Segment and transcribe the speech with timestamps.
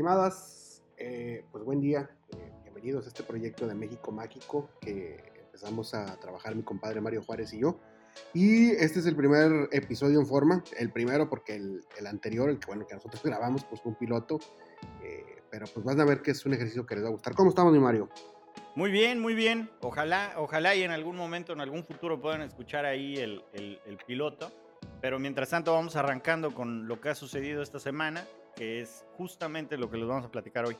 [0.00, 5.92] Estimadas, eh, pues buen día, eh, bienvenidos a este proyecto de México Mágico que empezamos
[5.92, 7.78] a trabajar mi compadre Mario Juárez y yo.
[8.32, 12.58] Y este es el primer episodio en forma, el primero porque el, el anterior, el
[12.58, 14.38] que bueno que nosotros grabamos, pues fue un piloto,
[15.02, 17.34] eh, pero pues van a ver que es un ejercicio que les va a gustar.
[17.34, 18.08] ¿Cómo estamos, mi Mario?
[18.76, 19.68] Muy bien, muy bien.
[19.82, 23.98] Ojalá, ojalá y en algún momento, en algún futuro puedan escuchar ahí el, el, el
[23.98, 24.50] piloto.
[25.02, 28.24] Pero mientras tanto vamos arrancando con lo que ha sucedido esta semana,
[28.60, 30.76] que es justamente lo que les vamos a platicar hoy.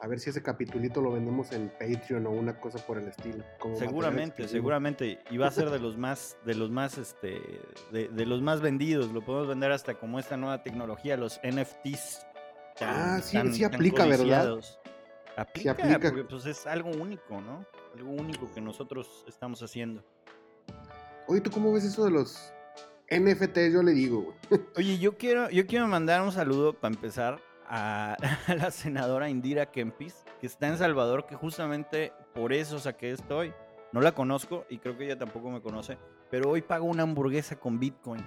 [0.00, 3.44] A ver si ese capitulito lo vendemos en Patreon o una cosa por el estilo.
[3.58, 5.18] como Seguramente, seguramente.
[5.30, 7.42] Y va a ser de los más, de los más, este,
[7.92, 9.12] de, de los más vendidos.
[9.12, 12.26] Lo podemos vender hasta como esta nueva tecnología, los NFTs.
[12.80, 14.58] Ah, sí, sí aplica, ¿verdad?
[15.36, 16.00] Aplica, aplica.
[16.00, 17.66] porque pues es algo único, ¿no?
[17.94, 20.02] Algo único que nosotros estamos haciendo.
[21.28, 22.54] Oye, ¿tú cómo ves eso de los
[23.10, 23.72] NFT?
[23.72, 24.36] Yo le digo, güey.
[24.76, 29.70] Oye, yo quiero, yo quiero mandar un saludo para empezar a, a la senadora Indira
[29.70, 33.52] Kempis, que está en Salvador, que justamente por eso saqué esto hoy.
[33.92, 35.96] No la conozco y creo que ella tampoco me conoce,
[36.30, 38.24] pero hoy pago una hamburguesa con Bitcoin.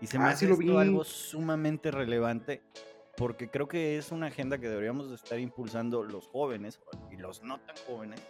[0.00, 2.62] Y se me Ah, hace sí esto algo sumamente relevante
[3.16, 7.42] porque creo que es una agenda que deberíamos de estar impulsando los jóvenes y los
[7.42, 8.22] no tan jóvenes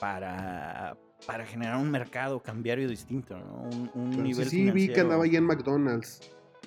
[0.00, 3.62] para, para generar un mercado cambiario distinto, ¿no?
[3.62, 6.20] Un, un Pero sí, nivel sí, vi que andaba ahí en McDonald's.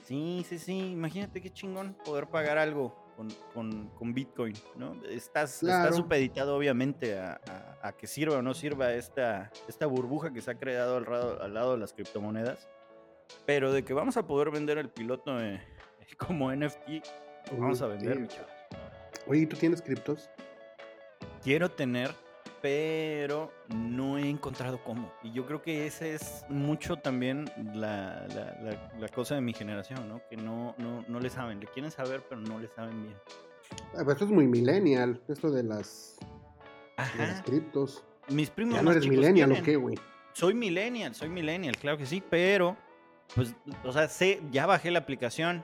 [0.05, 0.91] Sí, sí, sí.
[0.91, 4.95] Imagínate qué chingón poder pagar algo con, con- con Bitcoin, ¿no?
[5.05, 5.83] Estás, Claro.
[5.83, 10.41] estás supeditado, obviamente, a, a- a que sirva o no sirva esta, esta burbuja que
[10.41, 12.67] se ha creado al, lado- al lado de las criptomonedas.
[13.45, 15.61] Pero de que vamos a poder vender el piloto eh,
[16.17, 17.03] como NFT,
[17.57, 18.37] vamos a vender, sí.
[19.27, 20.29] Oye, ¿y ¿tú tienes criptos?
[21.43, 22.11] Quiero tener,
[22.61, 25.11] pero no he encontrado cómo.
[25.23, 29.53] Y yo creo que esa es mucho también la, la- la- la cosa de mi
[29.53, 30.21] generación, ¿no?
[30.29, 31.59] Que no, no, no le saben.
[31.59, 33.15] Le quieren saber, pero no le saben bien.
[33.93, 36.17] Ah, pues esto es muy millennial, esto de las,
[36.97, 37.43] de las Ajá.
[37.43, 38.03] criptos.
[38.29, 39.65] Mis primos Ya no eres millennial, ¿o tienen.
[39.65, 39.95] qué, güey?
[40.33, 42.77] Soy millennial, soy millennial, claro que sí, pero,
[43.35, 45.63] pues, o sea, sé, ya bajé la aplicación.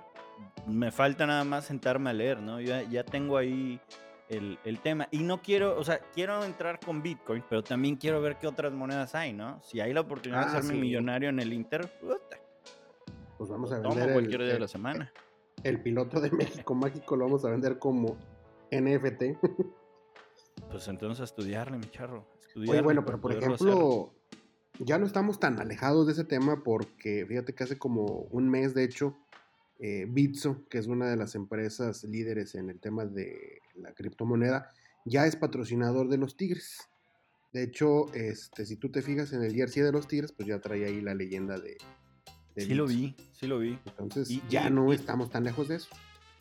[0.68, 2.60] Me falta nada más sentarme a leer, ¿no?
[2.60, 3.80] Ya, ya tengo ahí
[4.30, 5.08] el, el tema.
[5.12, 8.74] Y no quiero, o sea, quiero entrar con Bitcoin, pero también quiero ver qué otras
[8.74, 9.62] monedas hay, ¿no?
[9.64, 10.80] Si hay la oportunidad Ah, de hacerme sí.
[10.82, 12.38] millonario en el Inter, puta,
[13.38, 15.14] Pues vamos a tomo vender el, cualquier día de el- la semana.
[15.64, 16.30] el piloto de
[16.66, 18.18] México Mágico, lo vamos a vender como
[18.72, 19.38] NFT.
[20.70, 22.20] Pues entonces a estudiarle, mi charro.
[22.20, 23.44] Oye, estudiarle bueno, para pero por hacer.
[23.52, 24.14] ejemplo,
[24.80, 28.74] ya no estamos tan alejados de ese tema porque fíjate que hace como un mes,
[28.74, 29.16] de hecho,
[29.80, 34.72] eh, Bitso, que es una de las empresas líderes en el tema de la criptomoneda,
[35.06, 36.78] ya es patrocinador de los Tigres.
[37.54, 40.60] De hecho, este, si tú te fijas en el jersey de los Tigres, pues ya
[40.60, 41.78] trae ahí la leyenda de,
[42.56, 43.80] de Sí lo vi, sí lo vi.
[43.86, 45.90] Entonces, Y- ya y- no y- estamos tan lejos de eso.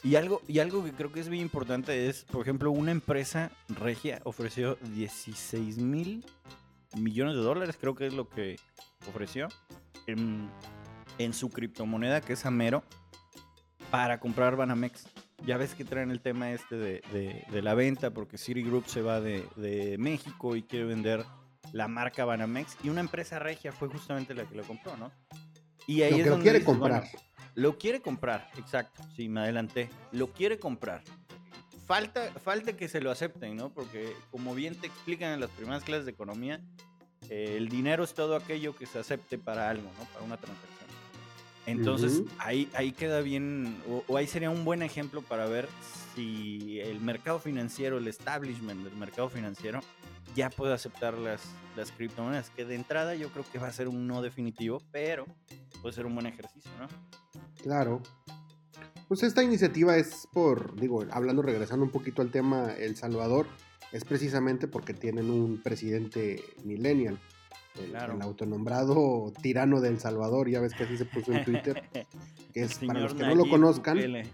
[0.02, 3.50] Y algo, y algo que creo que es bien importante es, por ejemplo, una empresa
[3.68, 6.24] regia ofreció 16 mil
[6.98, 8.56] millones de dólares, creo que es lo que
[9.08, 9.48] ofreció,
[10.06, 10.50] en,
[11.18, 12.82] en su criptomoneda, que es Amero,
[13.90, 15.06] para comprar Banamex.
[15.42, 19.02] Ya ves que traen el tema este de, de- de la venta, porque Citigroup se
[19.02, 21.24] va de, de México y quiere vender
[21.72, 25.10] la marca Banamex, y una empresa regia fue justamente la que lo compró, ¿no?
[25.86, 27.20] Y ahí Lo es que lo donde quiere dices, bueno, comprar.
[27.54, 29.02] lo quiere comprar, exacto.
[29.16, 29.90] Sí, me adelanté.
[30.12, 31.02] Lo quiere comprar.
[31.86, 33.68] Falta, falta que se lo acepten, ¿no?
[33.70, 36.62] Porque como bien te explican en las primeras clases de economía,
[37.28, 40.04] eh, el dinero es todo aquello que se acepte para algo, ¿no?
[40.12, 40.83] Para una transacción.
[41.66, 45.68] Entonces, ahí, ahí queda bien, o, o ahí sería un buen ejemplo para ver
[46.14, 49.80] si el mercado financiero, el establishment del mercado financiero,
[50.34, 51.42] ya puede aceptar las,
[51.76, 55.26] las criptomonedas, que de entrada yo creo que va a ser un no definitivo, pero
[55.80, 56.88] puede ser un buen ejercicio, ¿no?
[57.62, 58.02] Claro.
[59.08, 63.46] Pues esta iniciativa es por, digo, hablando, regresando un poquito al tema El Salvador,
[63.92, 67.18] es precisamente porque tienen un presidente millennial,
[67.80, 68.14] el, Claro.
[68.14, 71.82] el autonombrado tirano de El Salvador, ya ves que así se puso en Twitter,
[72.52, 74.26] que es para los que no lo Nayib conozcan, Bukele.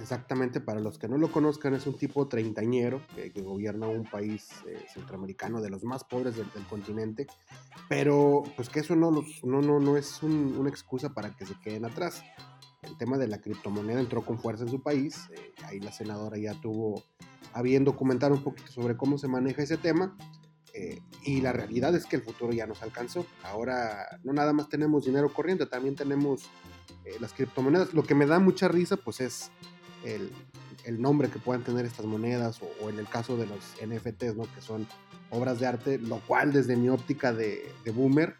[0.00, 4.04] exactamente para los que no lo conozcan, es un tipo treintañero que, que gobierna un
[4.04, 7.26] país eh, centroamericano de los más pobres del, del continente,
[7.88, 11.46] pero pues que eso no, los, no, no, no es un- una excusa para que
[11.46, 12.22] se queden atrás.
[12.82, 16.38] El tema de la criptomoneda entró con fuerza en su país, eh, ahí la senadora
[16.38, 17.02] ya tuvo
[17.52, 20.16] a bien documentar un poquito sobre cómo se maneja ese tema.
[20.74, 23.26] Eh, y la realidad es que el futuro ya nos alcanzó.
[23.42, 26.42] Ahora no nada más tenemos dinero corriente, también tenemos
[27.04, 27.94] eh, las criptomonedas.
[27.94, 29.50] Lo que me da mucha risa pues es
[30.04, 30.30] el,
[30.84, 34.36] el nombre que puedan tener estas monedas o, o en el caso de los NFTs,
[34.36, 34.44] ¿no?
[34.54, 34.86] que son
[35.30, 38.36] obras de arte, lo cual desde mi óptica de, de boomer,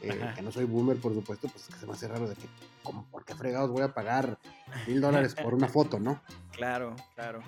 [0.00, 2.36] eh, que no soy boomer por supuesto, pues es que se me hace raro de
[2.36, 2.46] que,
[2.82, 4.38] como, ¿por qué fregados voy a pagar
[4.86, 6.20] mil dólares por una foto, ¿no?
[6.52, 7.40] Claro, claro.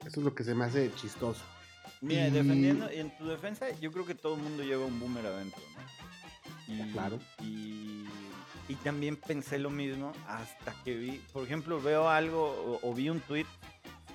[0.00, 1.44] Eso es lo que se me hace chistoso.
[2.00, 5.60] Mira, defendiendo, en tu defensa, yo creo que todo el mundo lleva un boomer adentro,
[5.74, 6.74] ¿no?
[6.74, 7.18] Y, claro.
[7.42, 8.06] Y,
[8.84, 13.46] también pensé lo mismo hasta que vi, por ejemplo, veo algo o, vi un tweet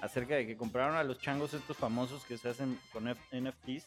[0.01, 3.85] acerca de que compraron a los changos estos famosos que se hacen con NFTs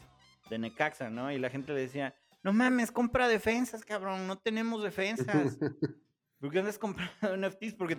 [0.51, 1.33] de Necaxa, ¿no?
[1.33, 5.57] Y la gente le decía, no mames, compra defensas, cabrón, no tenemos defensas.
[6.41, 7.75] ¿Por qué andas comprando NFTs?
[7.75, 7.97] Porque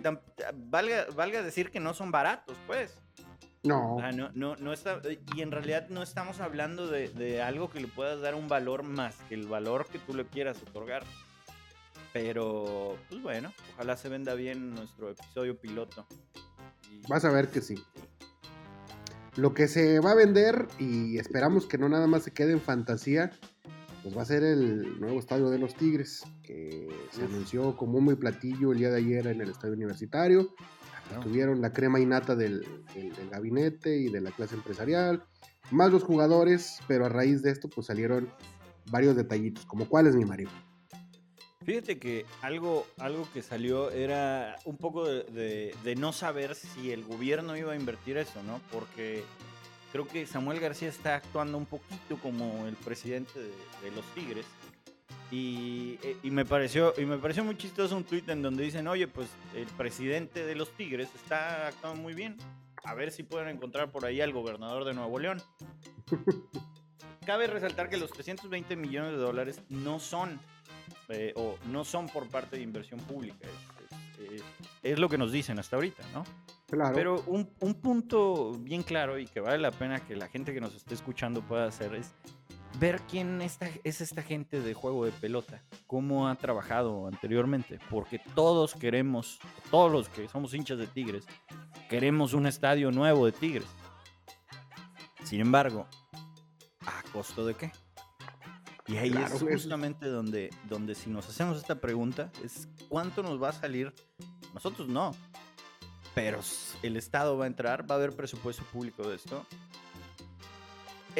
[0.54, 2.98] valga, valga decir que no son baratos, pues.
[3.68, 3.98] No.
[4.12, 5.00] no, no, no está,
[5.36, 9.14] y en realidad no estamos hablando de, algo que le puedas dar un valor más
[9.28, 11.04] que el valor que tú le quieras otorgar.
[12.12, 16.06] Pero, pues bueno, ojalá se venda bien nuestro episodio piloto.
[17.08, 17.76] Vas a ver que sí.
[19.36, 22.60] Lo que se va a vender, y esperamos que no nada más se quede en
[22.60, 23.30] fantasía,
[24.02, 28.16] pues va a ser el nuevo estadio de los Tigres, que se anunció como muy
[28.16, 30.54] platillo el día de ayer en el estadio universitario.
[31.22, 32.66] Tuvieron la crema innata del,
[33.30, 35.24] gabinete y de la clase empresarial,
[35.70, 38.28] más los jugadores, pero a raíz de esto pues salieron
[38.90, 40.48] varios detallitos, como cuáles, mi Mario.
[41.64, 47.56] Fíjate que algo, algo que salió era un poco de, no saber si el gobierno
[47.56, 48.60] iba a invertir eso, ¿no?
[48.72, 49.22] Porque
[49.92, 54.46] creo que Samuel García está actuando un poquito como el presidente de los Tigres
[55.30, 59.08] eh, y, me pareció, y me pareció muy chistoso un tweet en donde dicen, oye,
[59.08, 62.36] pues el presidente de los Tigres está actuando muy bien.
[62.84, 65.42] A ver si pueden encontrar por ahí al gobernador de Nuevo León.
[67.26, 70.40] Cabe resaltar que los 320 millones de dólares no son,
[71.08, 73.48] eh, o no son por parte de inversión pública.
[74.82, 76.24] Es, lo que nos dicen hasta ahorita, ¿no?
[76.70, 76.94] Claro.
[76.94, 80.60] Pero un, un punto bien claro y que vale la pena que la gente que
[80.60, 82.14] nos esté escuchando pueda hacer es
[82.78, 88.20] ver quién esta, es esta gente de juego de pelota, cómo ha trabajado anteriormente, porque
[88.34, 89.38] todos queremos,
[89.70, 91.24] todos los que somos hinchas de Tigres,
[91.88, 93.68] queremos un estadio nuevo de Tigres.
[95.24, 95.86] Sin embargo,
[96.86, 97.72] ¿a costo de qué?
[98.86, 103.50] Y ahí es justamente donde, donde si nos hacemos esta pregunta, es cuánto nos va
[103.50, 103.92] a salir.
[104.54, 105.14] Nosotros no,
[106.14, 106.40] pero
[106.82, 109.44] el Estado va a entrar, va a haber presupuesto público de esto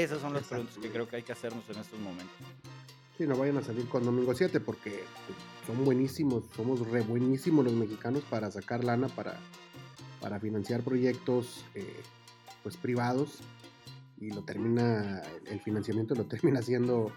[0.03, 2.37] esas son las preguntas que creo que hay que hacernos en estos momentos.
[3.17, 5.03] Sí, no vayan a salir con Domingo 7 porque
[5.67, 9.41] son buenísimos, somos re buenísimos los mexicanos para sacar lana, para,
[10.21, 12.01] para financiar proyectos eh,
[12.63, 13.41] pues privados
[14.21, 17.13] y lo termina, el financiamiento lo termina haciendo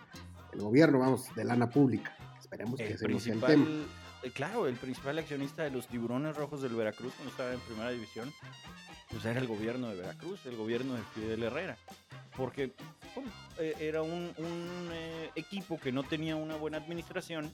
[0.54, 2.16] el gobierno, vamos, de lana pública.
[2.40, 3.66] Esperemos que ese no sea el tema.
[4.24, 7.92] Eh, claro, el principal accionista de los tiburones rojos del Veracruz cuando estaba en primera
[7.92, 8.32] división,
[9.10, 11.78] pues era el gobierno de Veracruz, el gobierno de Fidel Herrera
[12.36, 12.74] porque
[13.60, 14.34] eh, era un,
[14.92, 17.54] eh, equipo que no tenía una buena administración,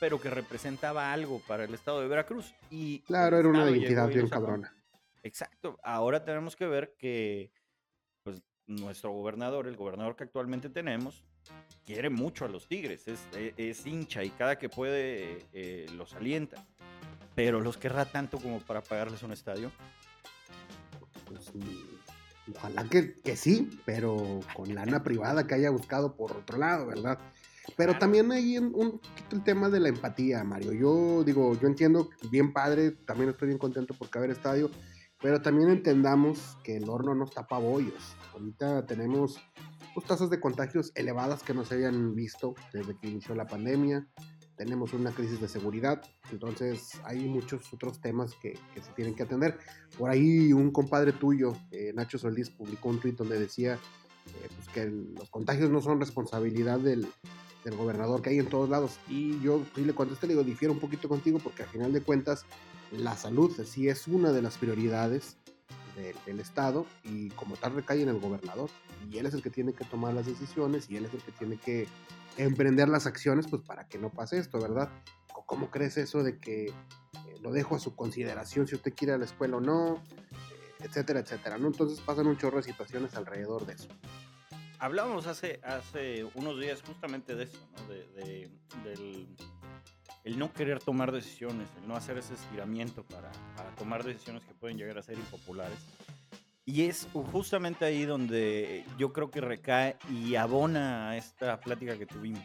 [0.00, 2.54] pero que representaba algo para el estado de Veracruz.
[2.70, 4.74] Y claro, era una identidad bien cabrona.
[5.22, 5.78] Exacto.
[5.82, 7.50] Ahora tenemos que ver que
[8.22, 11.24] pues, nuestro gobernador, el gobernador que actualmente tenemos,
[11.84, 16.64] quiere mucho a los Tigres, es, e, hincha y cada que puede eh, los alienta.
[17.34, 19.70] Pero los querrá tanto como para pagarles un estadio.
[21.26, 21.52] Pues
[22.54, 27.18] Ojalá que, sí, pero con lana privada que haya buscado por otro lado, ¿verdad?
[27.76, 29.00] Pero también hay un, un
[29.32, 30.72] el tema de la empatía, Mario.
[30.72, 34.70] Yo digo, yo entiendo, bien padre, también estoy bien contento por caber estadio,
[35.20, 38.16] pero también entendamos que el horno no tapa bollos.
[38.32, 39.40] Ahorita tenemos
[39.94, 44.06] pues, tasas de contagios elevadas que no se habían visto desde que inició la pandemia
[44.56, 49.58] tenemos una crisis de seguridad, entonces hay muchos otros temas que, se tienen que atender.
[49.98, 54.68] Por ahí un compadre tuyo, eh, Nacho Solís, publicó un tweet donde decía eh, pues,
[54.68, 57.06] que los contagios no son responsabilidad del,
[57.76, 59.00] gobernador que hay en todos lados.
[59.08, 62.44] Y yo le contesté, le digo, difiero un poquito contigo porque al final de cuentas
[62.92, 65.36] la salud sí es una de las prioridades
[66.26, 68.70] del Estado y como tal recae en el gobernador.
[69.10, 71.32] Y él es el que tiene que tomar las decisiones y él es el que
[71.32, 71.88] tiene que
[72.36, 74.90] emprender las acciones pues para que no pase esto, ¿verdad?
[75.46, 76.72] ¿Cómo crees eso de que eh,
[77.40, 79.94] lo dejo a su consideración si usted quiere a la escuela o no?
[79.94, 81.68] Eh, etcétera, etcétera, ¿no?
[81.68, 83.88] Entonces pasan un chorro de situaciones alrededor de eso.
[84.78, 87.88] Hablábamos hace, hace unos días justamente de eso, ¿no?
[87.88, 88.50] De,
[88.84, 89.28] del
[90.26, 94.54] el no querer tomar decisiones, el no hacer ese estiramiento para, para tomar decisiones que
[94.54, 95.78] pueden llegar a ser impopulares.
[96.68, 102.06] Y es justamente ahí donde yo creo que recae y abona a esta plática que
[102.06, 102.42] tuvimos.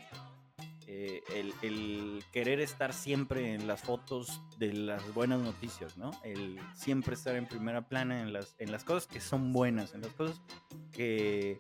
[0.86, 1.24] Eh,
[1.64, 6.12] el, querer estar siempre en las fotos de las buenas noticias, ¿no?
[6.24, 10.02] El siempre estar en primera plana en las, en las cosas que son buenas, en
[10.02, 10.40] las cosas
[10.92, 11.60] que,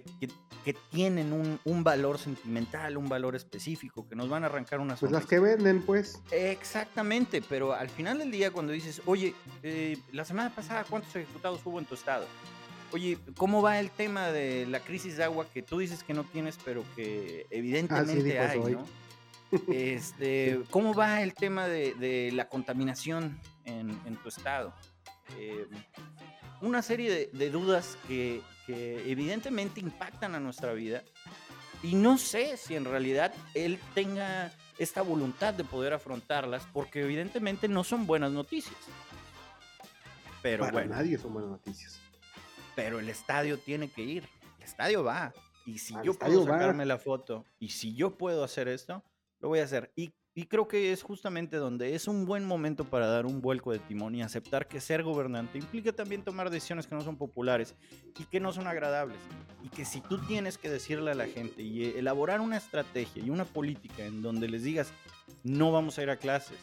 [0.00, 0.28] que,
[0.64, 5.00] que, tienen un, un, valor sentimental, un valor específico, que nos van a arrancar unas...
[5.00, 6.20] Pues las que venden, pues.
[6.30, 11.60] Exactamente, pero al final del día cuando dices, oye, eh, la semana pasada, ¿cuántos ejecutados
[11.64, 12.26] hubo en tu estado?
[12.92, 16.24] Oye, ¿cómo va el tema de la crisis de agua que tú dices que no
[16.24, 18.84] tienes, pero que evidentemente ah, sí, hay, ¿no?
[19.68, 24.74] Este, ¿Cómo va el tema de, de la contaminación en, en tu estado?
[25.38, 25.66] Eh,
[26.62, 31.02] una serie de, dudas que, evidentemente impactan a nuestra vida
[31.82, 37.68] y no sé si en realidad él tenga esta voluntad de poder afrontarlas porque evidentemente
[37.68, 38.76] no son buenas noticias.
[40.42, 42.00] Pero Para nadie son buenas noticias.
[42.76, 44.28] Pero el estadio tiene que ir.
[44.58, 45.32] El estadio va.
[45.66, 49.04] Y si yo puedo sacarme la foto y si yo puedo hacer esto,
[49.40, 49.92] lo voy a hacer.
[49.96, 53.70] Y y creo que es justamente donde es un buen momento para dar un vuelco
[53.70, 57.74] de timón y aceptar que ser gobernante implica también tomar decisiones que no son populares
[58.18, 59.18] y que no son agradables.
[59.62, 63.28] Y que si tú tienes que decirle a la gente y elaborar una estrategia y
[63.28, 64.92] una política en donde les digas,
[65.44, 66.58] no vamos a ir a clases,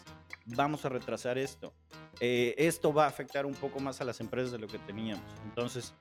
[0.46, 1.72] vamos a retrasar esto,
[2.20, 5.24] eh, esto va a afectar un poco más a las empresas de lo que teníamos.
[5.46, 5.94] Entonces,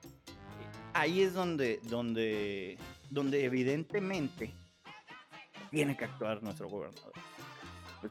[0.93, 2.79] ahí es donde, donde,
[3.11, 4.55] donde evidentemente
[5.69, 7.13] tiene que actuar nuestro gobernador.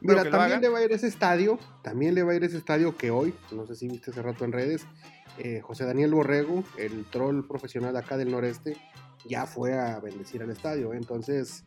[0.01, 2.95] Mira, también le va a ir ese estadio, también le va a ir ese estadio
[2.95, 4.85] que hoy, no sé si viste hace rato en redes,
[5.37, 8.77] eh, José Daniel Borrego, el troll profesional de acá del noreste,
[9.25, 10.93] ya fue a bendecir al estadio.
[10.93, 11.65] Entonces,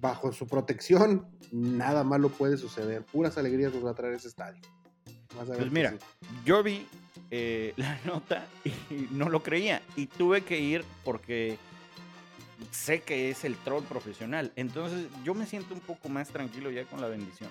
[0.00, 3.04] bajo su protección, nada malo puede suceder.
[3.04, 4.60] Puras alegrías nos va a traer ese estadio.
[5.46, 5.94] pues mira,
[6.44, 6.86] yo vi
[7.30, 9.82] eh, la nota y no lo creía.
[9.96, 11.58] Y tuve que ir porque
[12.70, 14.52] sé que es el troll profesional.
[14.56, 17.50] Entonces yo me siento un poco más tranquilo ya con la bendición.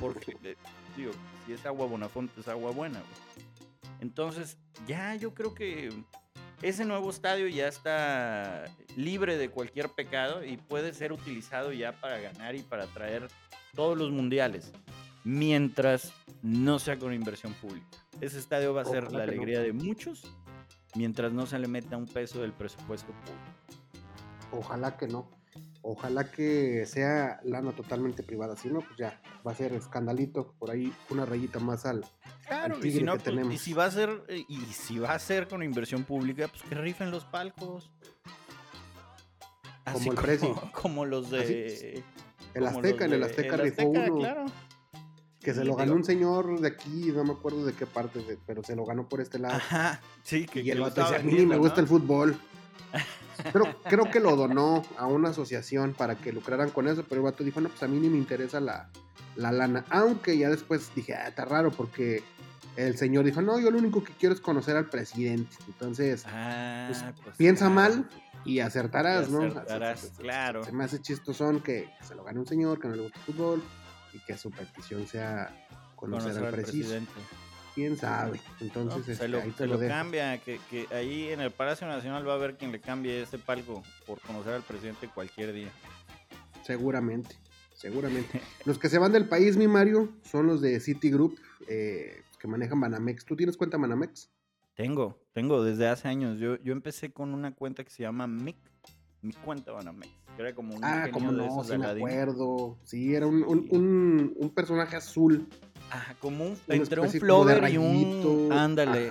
[0.00, 0.56] Porque, eh,
[0.96, 1.12] digo,
[1.46, 3.02] si es agua Bonafonte, es agua buena.
[4.00, 5.90] Entonces ya yo creo que
[6.62, 8.64] ese nuevo estadio ya está
[8.96, 13.28] libre de cualquier pecado y puede ser utilizado ya para ganar y para traer
[13.74, 14.72] todos los mundiales.
[15.24, 16.12] Mientras
[16.42, 17.86] no sea con inversión pública.
[18.20, 20.24] Ese estadio va a ser la alegría de muchos
[20.94, 23.77] mientras no se le meta un peso del presupuesto público.
[24.52, 25.30] Ojalá que no.
[25.82, 28.56] Ojalá que sea lana totalmente privada.
[28.56, 30.54] Si no, pues ya va a ser escandalito.
[30.58, 32.04] Por ahí una rayita más al.
[32.46, 35.18] Claro, y, si no, pues, y si va a ser, eh, y si va a
[35.18, 37.90] ser con inversión pública, pues que rifen los palcos.
[39.92, 40.54] como el precio.
[40.72, 42.02] Como los de.
[42.54, 44.46] El Azteca, en el Azteca rifó uno.
[45.40, 48.62] Que se lo ganó un señor de aquí, no me acuerdo de qué parte, pero
[48.62, 49.54] se lo ganó por este lado.
[49.54, 52.36] Ajá, sí, que, y el vato a mí me gusta el fútbol.
[53.52, 57.24] Pero creo que lo donó a una asociación para que lucraran con eso, pero el
[57.24, 58.90] vato dijo, no, pues a mí ni me interesa la,
[59.36, 59.84] lana.
[59.90, 62.22] Aunque ya después dije, ah, está raro porque
[62.76, 65.56] el señor dijo, no, yo lo único que quiero es conocer al presidente.
[65.66, 68.08] Entonces, ah, pues, pues piensa mal
[68.44, 69.40] y acertarás, ¿no?
[70.18, 70.64] claro.
[70.64, 73.24] Se me hace chistosón que se lo gane un señor que no le gusta el
[73.24, 73.62] fútbol
[74.12, 75.66] y que su petición sea
[75.96, 77.10] conocer, al, presidente
[77.78, 78.40] quién sabe.
[78.60, 80.58] Entonces, se este, lo, ahí lo, cambia, que,
[80.90, 84.54] ahí en el Palacio Nacional va a haber quien le cambie ese palco por conocer
[84.54, 85.70] al presidente cualquier día.
[86.64, 87.36] Seguramente,
[87.74, 88.40] seguramente.
[88.64, 92.80] los que se van del país, mi Mario, son los de Citigroup, eh, que manejan
[92.80, 93.24] Banamex.
[93.24, 94.28] ¿Tú tienes cuenta Banamex?
[94.74, 96.40] Tengo, tengo desde hace años.
[96.40, 98.56] Yo, yo empecé con una cuenta que se llama MIC,
[99.22, 100.10] mi cuenta Banamex.
[100.34, 102.76] Que era como un ah, como no, sí me acuerdo.
[102.82, 105.48] Sí, era un, un, un personaje azul
[106.20, 108.52] como un, entre un flover y un.
[108.52, 109.10] Ándale.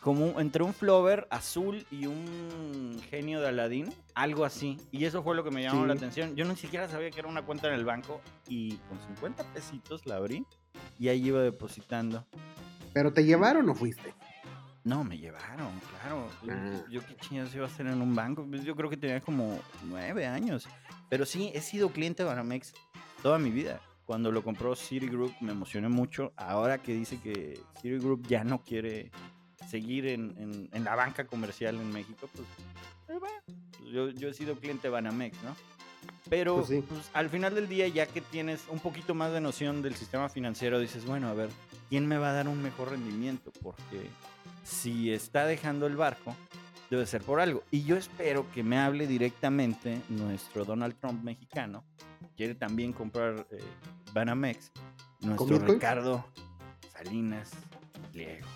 [0.00, 4.78] Como entre un flover azul y un genio de Aladdin, algo así.
[4.90, 6.34] Y eso fue lo que me llamó la atención.
[6.36, 10.06] Yo ni siquiera sabía que era una cuenta en el banco y con 50 pesitos
[10.06, 10.46] la abrí
[10.98, 12.26] y ahí iba depositando.
[12.94, 14.14] ¿Pero te llevaron o fuiste?
[14.84, 16.26] No, me llevaron, claro.
[16.48, 16.82] Ah.
[16.90, 18.46] Yo, qué chingados iba a hacer en un banco.
[18.48, 20.66] Pues yo creo que tenía como nueve años.
[21.10, 22.72] Pero sí, he sido cliente de Banamex
[23.22, 26.32] toda mi vida cuando lo compró Citigroup me emocioné mucho.
[26.34, 29.12] Ahora que dice que Citigroup ya no quiere
[29.68, 32.48] seguir en, la banca comercial en México, pues,
[33.08, 35.54] eh, pues yo, he sido cliente de Banamex, ¿no?
[36.28, 39.80] Pero pues pues, al final del día, ya que tienes un poquito más de noción
[39.80, 41.50] del sistema financiero, dices, bueno, a ver,
[41.88, 43.52] ¿quién me va a dar un mejor rendimiento?
[43.62, 44.10] Porque
[44.64, 46.34] si está dejando el barco,
[46.90, 47.62] debe ser por algo.
[47.70, 51.84] Y yo espero que me hable directamente nuestro Donald Trump mexicano.
[52.36, 53.58] Quiere también comprar eh,
[54.12, 54.72] Banamex.
[55.20, 56.24] Nuestro Ricardo
[56.92, 57.50] Salinas
[58.12, 58.46] Pliego.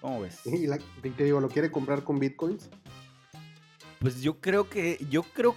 [0.00, 0.40] ¿Cómo ves?
[0.44, 2.68] Y te digo, ¿lo quiere comprar con bitcoins?
[4.00, 5.56] Pues yo creo que, yo creo,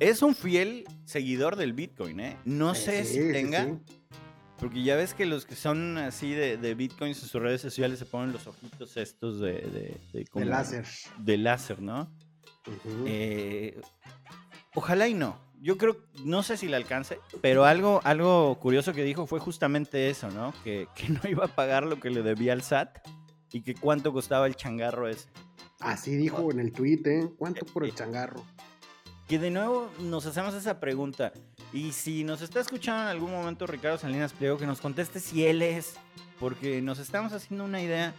[0.00, 2.36] es un fiel seguidor del Bitcoin, ¿eh?
[2.44, 3.78] No eh, sé si tenga,
[4.58, 8.00] porque ya ves que los que son así de, de Bitcoins en sus redes sociales
[8.00, 10.00] se ponen los ojitos estos de...
[10.12, 10.84] De, de láser.
[11.18, 12.10] De láser, ¿no?
[13.06, 13.80] Eh,
[14.74, 15.38] ojalá y no.
[15.60, 20.10] Yo creo, no sé si le alcance, pero algo, algo curioso que dijo fue justamente
[20.10, 20.52] eso, ¿no?
[20.62, 22.98] Que, que no iba a pagar lo que le debía al SAT
[23.52, 25.28] y que cuánto costaba el changarro ese.
[25.80, 27.28] Así dijo en el tweet, ¿eh?
[27.38, 28.44] ¿Cuánto por el changarro?
[29.28, 31.32] Que de nuevo nos hacemos esa pregunta.
[31.72, 35.44] Y si nos está escuchando en algún momento Ricardo Salinas Pliego, que nos conteste si
[35.46, 35.94] él es,
[36.38, 38.14] porque nos estamos haciendo una idea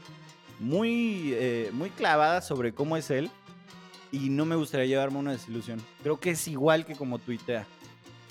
[0.59, 3.31] muy, eh, muy clavada sobre cómo es él
[4.25, 5.81] y no me gustaría llevarme una desilusión.
[6.03, 7.65] Creo que es igual que como tuitea.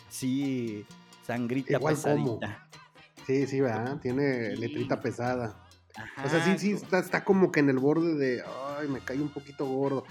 [0.09, 0.85] Sí,
[1.27, 2.69] sangrita igual pesadita.
[3.27, 3.99] Sí, sí, ¿verdad?
[4.01, 5.57] Tiene letrita pesada.
[6.25, 8.43] o sea, sí, sí, está, está como que en el borde de,
[8.79, 10.05] ay, me cae un poquito gordo.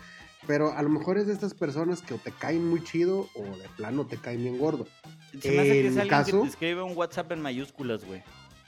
[0.47, 3.41] Pero a lo mejor es de estas personas que o te caen muy chido o
[3.57, 4.85] de plano te caen bien gordo.
[5.39, 8.21] Se me hace que es alguien caso, que te escribe un WhatsApp en mayúsculas, güey.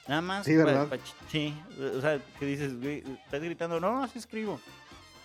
[0.08, 0.46] Nada más.
[0.46, 0.88] Sí, ¿verdad?
[1.30, 1.54] sí,
[1.96, 4.60] o sea, que dices, güey, estás gritando, no, así escribo.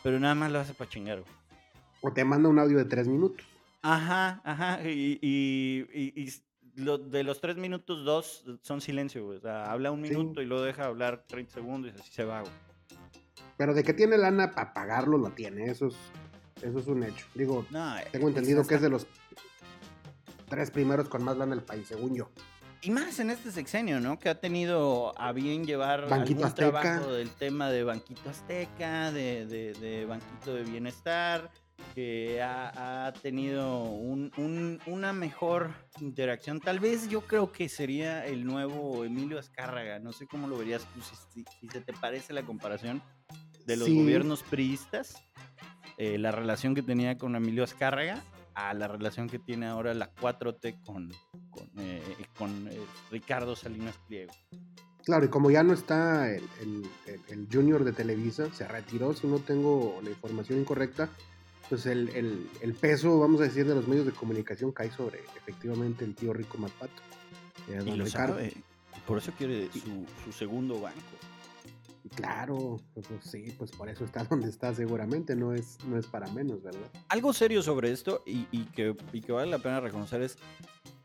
[0.02, 1.41] Pero nada más lo hace para chingar, güey.
[2.02, 3.46] O te manda un audio de tres minutos.
[3.80, 4.86] Ajá, ajá.
[4.86, 6.32] Y, y, y,
[6.76, 9.38] lo, de los tres minutos, dos son silencio, güey.
[9.38, 12.40] O sea, habla un minuto y luego deja hablar 30 segundos y así se va,
[12.40, 12.52] güey.
[13.56, 15.70] Pero de que tiene lana para pagarlo, lo tiene.
[15.70, 15.94] Eso es,
[16.62, 17.26] eso es un hecho.
[17.34, 17.64] Digo,
[18.10, 19.06] tengo entendido que es de los
[20.48, 22.28] tres primeros con más lana del país, según yo.
[22.84, 24.18] Y más en este sexenio, ¿no?
[24.18, 29.46] Que ha tenido a bien llevar Banquito algún trabajo del tema de Banquito Azteca, de,
[29.46, 31.48] de, Banquito de Bienestar,
[31.94, 35.70] que ha, tenido una mejor
[36.00, 36.60] interacción.
[36.60, 39.98] Tal vez yo creo que sería el nuevo Emilio Azcárraga.
[39.98, 43.02] No sé cómo lo verías tú, si, se te parece la comparación
[43.66, 45.22] de los gobiernos priistas,
[45.98, 48.22] eh, la relación que tenía con Emilio Azcárraga
[48.54, 51.10] a la relación que tiene ahora la 4T con,
[51.50, 54.32] con, eh, eh, Ricardo Salinas Pliego.
[55.04, 56.86] Claro, y como ya no está el,
[57.28, 61.10] el, junior de Televisa, se retiró, si no tengo la información incorrecta,
[61.72, 66.14] pues el, peso, vamos a decir, de los medios de comunicación cae sobre efectivamente el
[66.14, 66.92] tío Rico Mapato.
[67.66, 68.52] Y lo sabe,
[69.06, 71.00] por eso quiere su, su segundo banco.
[72.14, 76.06] Claro, pues, pues, sí, pues por eso está donde está seguramente, no es, no es
[76.06, 76.90] para menos, ¿verdad?
[77.08, 80.36] Algo serio sobre esto y, que, que, vale la pena reconocer es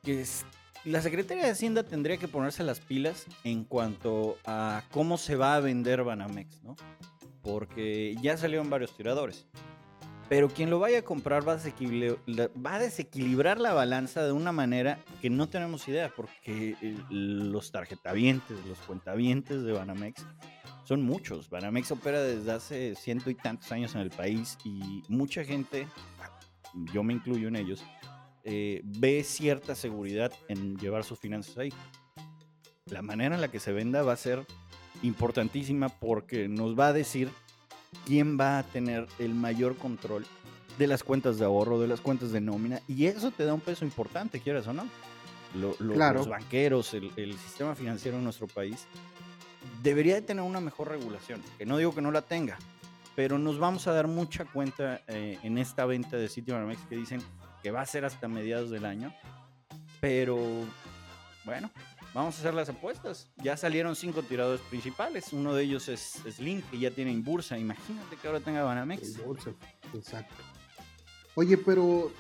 [0.04, 0.26] que
[0.84, 5.56] la Secretaría de Hacienda tendría que ponerse las pilas en cuanto a cómo se va
[5.56, 6.76] a vender Banamex, ¿no?
[7.42, 9.48] Porque ya salieron varios tiradores.
[10.30, 14.52] Pero quien lo vaya a comprar va a, va a desequilibrar la balanza de una
[14.52, 16.76] manera que no tenemos idea, porque
[17.10, 20.26] los tarjetavientes, los cuentavientes de Banamex
[20.84, 21.50] son muchos.
[21.50, 25.88] Banamex opera desde hace ciento y tantos años en el país y mucha gente,
[26.94, 27.84] yo me incluyo en ellos,
[28.44, 31.74] eh, ve cierta seguridad en llevar sus finanzas ahí.
[32.86, 34.46] La manera en la que se venda va a ser
[35.04, 37.30] importantísima porque nos va a decir
[38.06, 40.26] quién va a tener el mayor control
[40.78, 43.62] de las cuentas de ahorro, de las cuentas de nómina, y eso te da un
[43.62, 44.88] peso importante, quieras o no.
[45.56, 48.86] Los banqueros, el, el sistema financiero en nuestro país
[49.82, 52.58] debería de tener una mejor regulación, que no digo que no la tenga,
[53.16, 56.96] pero nos vamos a dar mucha cuenta eh, en esta venta de sitio Banamex que
[56.96, 57.22] dicen
[57.64, 59.14] que va a ser hasta mediados del año,
[60.00, 60.38] pero
[61.44, 61.72] bueno,
[62.18, 63.30] vamos a hacer las apuestas.
[63.38, 67.60] Ya salieron cinco tiradores principales, uno de ellos es, Link, que ya tiene en bursa,
[67.60, 69.24] imagínate que ahora tenga Banamex.
[69.24, 69.52] bursa,
[69.94, 70.36] exacto.
[71.36, 72.12] Oye, pero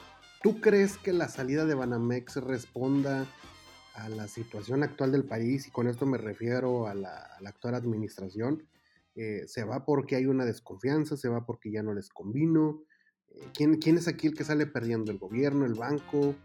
[0.43, 3.25] ¿tú crees que la salida de Banamex responda
[3.95, 8.67] a la situación actual del país, y con esto me refiero a la, actual administración,
[9.15, 12.83] eh, se va porque hay una desconfianza, se va porque ya no les convino.
[13.29, 15.12] Eh, ¿quién, ¿quién, es aquí el que sale perdiendo?
[15.12, 16.36] ¿El gobierno, el banco?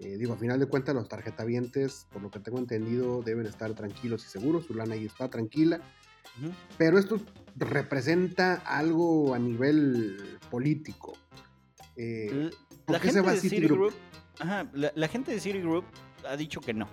[0.00, 3.72] Eh, digo, a final de cuentas, los tarjetavientes, por lo que tengo entendido, deben estar
[3.74, 5.80] tranquilos y seguros, su lana ahí está tranquila.
[6.76, 7.20] Pero esto
[7.56, 11.16] representa algo a nivel político.
[11.96, 13.92] la, gente de Citigroup,
[14.72, 15.84] la, la, gente de Citigroup
[16.28, 16.88] ha dicho que no,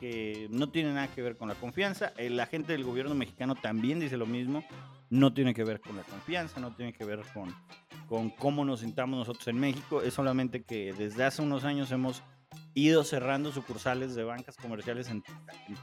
[0.00, 2.12] que, no tiene nada que ver con la confianza.
[2.16, 4.64] El agente del gobierno mexicano también dice lo mismo,
[5.10, 7.54] no tiene que ver con la confianza, no tiene que ver con,
[8.08, 12.22] con cómo nos sintamos nosotros en México, es solamente que desde hace unos años hemos
[12.74, 15.22] ido cerrando sucursales de bancas comerciales en,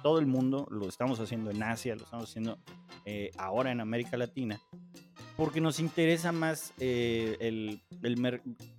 [0.02, 2.60] todo el mundo, lo estamos haciendo en Asia, lo estamos haciendo
[3.06, 4.60] eh, ahora en América Latina,
[5.38, 7.82] porque nos interesa más eh, el,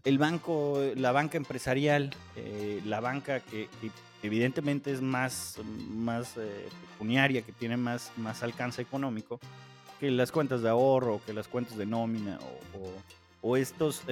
[0.04, 3.68] el, banco, la banca empresarial, eh, la banca que,
[4.22, 6.36] evidentemente es más, más
[6.92, 9.40] pecuniaria, que tiene más, más alcance económico,
[9.98, 12.38] que las cuentas de ahorro, que las cuentas de nómina
[12.74, 12.90] o,
[13.56, 14.02] estos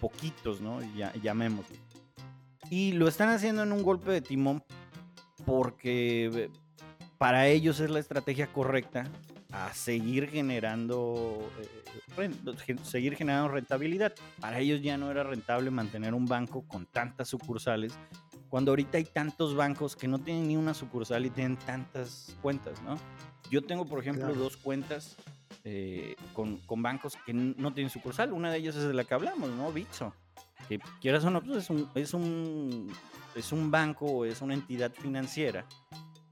[0.00, 0.80] poquitos, ¿no?
[0.96, 1.76] Ya, llamémoslo.
[2.70, 4.62] Y lo están haciendo en un golpe de timón
[5.44, 6.50] porque
[7.18, 9.04] para ellos es la estrategia correcta
[9.52, 11.48] a seguir generando,
[12.18, 14.12] eh, seguir generando rentabilidad.
[14.40, 17.96] Para ellos ya no era rentable mantener un banco con tantas sucursales,
[18.48, 22.82] cuando ahorita hay tantos bancos que no tienen ni una sucursal y tienen tantas cuentas,
[22.82, 22.96] ¿no?
[23.50, 25.16] Yo tengo, por ejemplo, dos cuentas
[25.64, 28.32] eh, con, con, bancos que no tienen sucursal.
[28.32, 29.72] Una de ellas es de la que hablamos, ¿no?
[29.72, 30.14] Bitso.
[30.68, 32.92] Que quieras o no, pues es un, es un,
[33.34, 35.66] es un banco o es una entidad financiera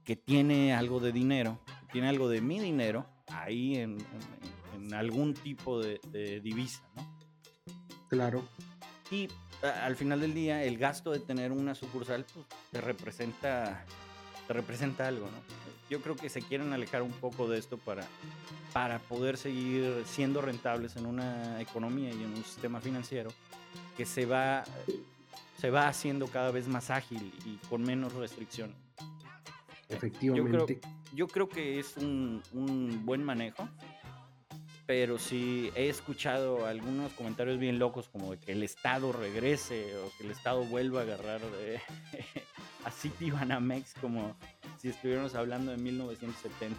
[0.03, 1.59] que tiene algo de dinero,
[1.91, 3.97] tiene algo de mi dinero ahí en,
[4.75, 5.99] en, algún tipo de,
[6.41, 7.17] divisa, ¿no?
[8.09, 8.43] Claro.
[9.09, 9.29] Y
[9.61, 13.85] al final del día, el gasto de tener una sucursal pues, te representa
[14.47, 15.64] te representa algo, ¿no?
[15.89, 18.05] Yo creo que se quieren alejar un poco de esto para,
[18.73, 23.31] para poder seguir siendo rentables en una economía y en un sistema financiero
[23.95, 24.63] que se va,
[25.59, 28.75] se va haciendo cada vez más ágil y con menos restricciones.
[29.89, 30.79] Efectivamente.
[31.13, 33.69] Yo creo, que es un, un, buen manejo,
[34.85, 40.11] pero sí he escuchado algunos comentarios bien locos como de que el Estado regrese o
[40.17, 41.79] que el Estado vuelva a agarrar de,
[42.85, 44.35] a City Banamex como
[44.85, 46.77] si estuviéramos hablando de 1970.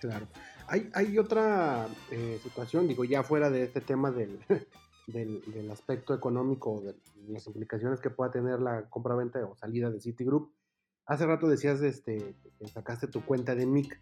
[0.00, 0.28] Claro.
[0.68, 4.38] Hay, hay otra eh, situación, digo, ya fuera de este tema del,
[5.08, 6.94] del, del aspecto económico, de
[7.32, 10.52] las implicaciones que pueda tener la compra-venta o salida de Citigroup
[11.06, 14.00] Hace rato decías este, que sacaste tu cuenta de Mic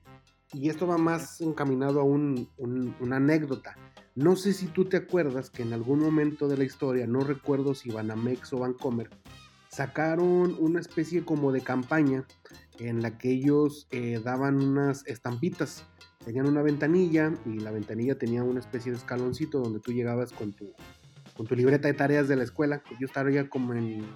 [0.52, 3.74] y esto va más encaminado a un, una anécdota.
[4.14, 7.74] No sé si tú te acuerdas que en algún momento de la historia, no recuerdo
[7.74, 9.08] si Banamex o Bancomer,
[9.70, 12.24] sacaron una especie como de campaña
[12.78, 15.84] en la que ellos eh, daban unas estampitas.
[16.24, 20.52] Tenían una ventanilla y la ventanilla tenía una especie de escaloncito donde tú llegabas con
[20.52, 20.72] tu,
[21.36, 22.82] con tu libreta de tareas de la escuela.
[22.98, 24.06] Yo estaba ya como en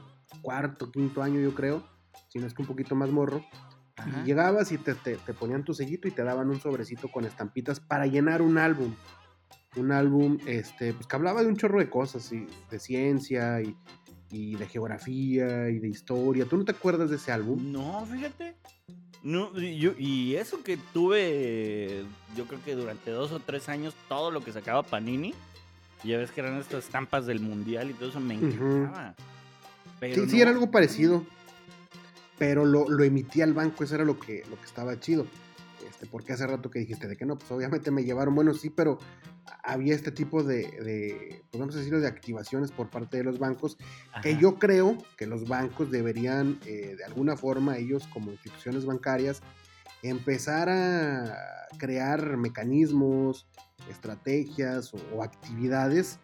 [0.42, 1.94] cuarto, quinto año yo creo
[2.34, 3.44] sino es que un poquito más morro.
[4.22, 7.78] Y llegabas y te, te, ponían tu sellito y te daban un sobrecito con estampitas
[7.78, 8.92] para llenar un álbum.
[9.76, 13.76] Un álbum este, pues, que hablaba de un chorro de cosas, y de ciencia y,
[14.34, 16.46] y de geografía y de historia.
[16.46, 17.72] ¿Tú no te acuerdas de ese álbum?
[17.72, 18.54] No, fíjate.
[19.22, 22.04] No, yo, y eso que tuve,
[22.36, 25.34] yo creo que durante dos o tres años, todo lo que sacaba Panini,
[26.02, 29.14] ya ves que eran estas estampas del mundial y todo eso me encantaba.
[30.00, 31.24] sí, sí, era algo parecido
[32.38, 35.26] pero lo, lo emitía el banco, eso era lo que, lo que estaba chido.
[35.88, 38.70] Este, porque hace rato que dijiste de que no, pues obviamente me llevaron, bueno, sí,
[38.70, 38.98] pero
[39.62, 43.76] había este tipo de, de podemos decirlo, de activaciones por parte de los bancos,
[44.22, 49.42] que yo creo que los bancos deberían, eh, de alguna forma, ellos como instituciones bancarias,
[50.02, 51.36] empezar a
[51.78, 53.46] crear mecanismos,
[53.90, 56.18] estrategias o, actividades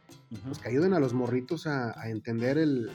[0.45, 2.91] pues, que ayuden a los morritos a, a entender el,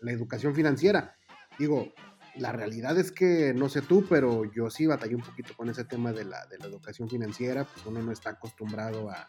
[0.00, 1.14] la educación financiera.
[1.58, 1.92] Digo,
[2.36, 5.84] la realidad es que, no sé tú, pero yo sí batallé un poquito con ese
[5.84, 9.28] tema de la, de la educación financiera, pues uno no está acostumbrado a,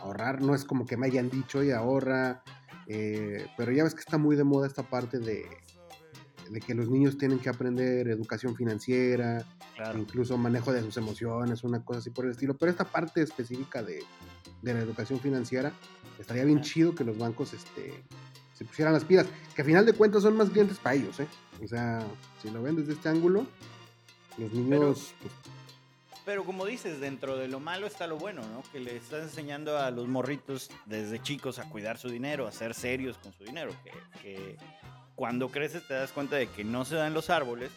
[0.00, 2.42] ahorrar, no es como que me hayan dicho y ahorra,
[2.88, 5.46] eh, pero ya ves que está muy de moda esta parte de,
[6.50, 9.44] de que los niños tienen que aprender educación financiera,
[9.94, 13.82] incluso manejo de sus emociones, una cosa así por el estilo, pero esta parte específica
[13.82, 14.02] de,
[14.62, 15.72] de la educación financiera,
[16.18, 18.02] estaría bien chido que los bancos este,
[18.54, 21.26] se pusieran las pilas, que a final de cuentas son más clientes para ellos, ¿eh?
[21.62, 22.04] O sea,
[22.42, 23.46] si lo ven desde este ángulo,
[24.36, 25.14] los niños...
[25.20, 25.32] Pues,
[26.24, 28.62] pero, como dices, dentro de lo malo está lo bueno, ¿no?
[28.70, 32.74] Que le estás enseñando a los morritos desde chicos a cuidar su dinero, a ser
[32.74, 33.72] serios con su dinero.
[34.20, 34.56] Que,
[35.16, 37.70] cuando creces te das cuenta de que no se dan los árboles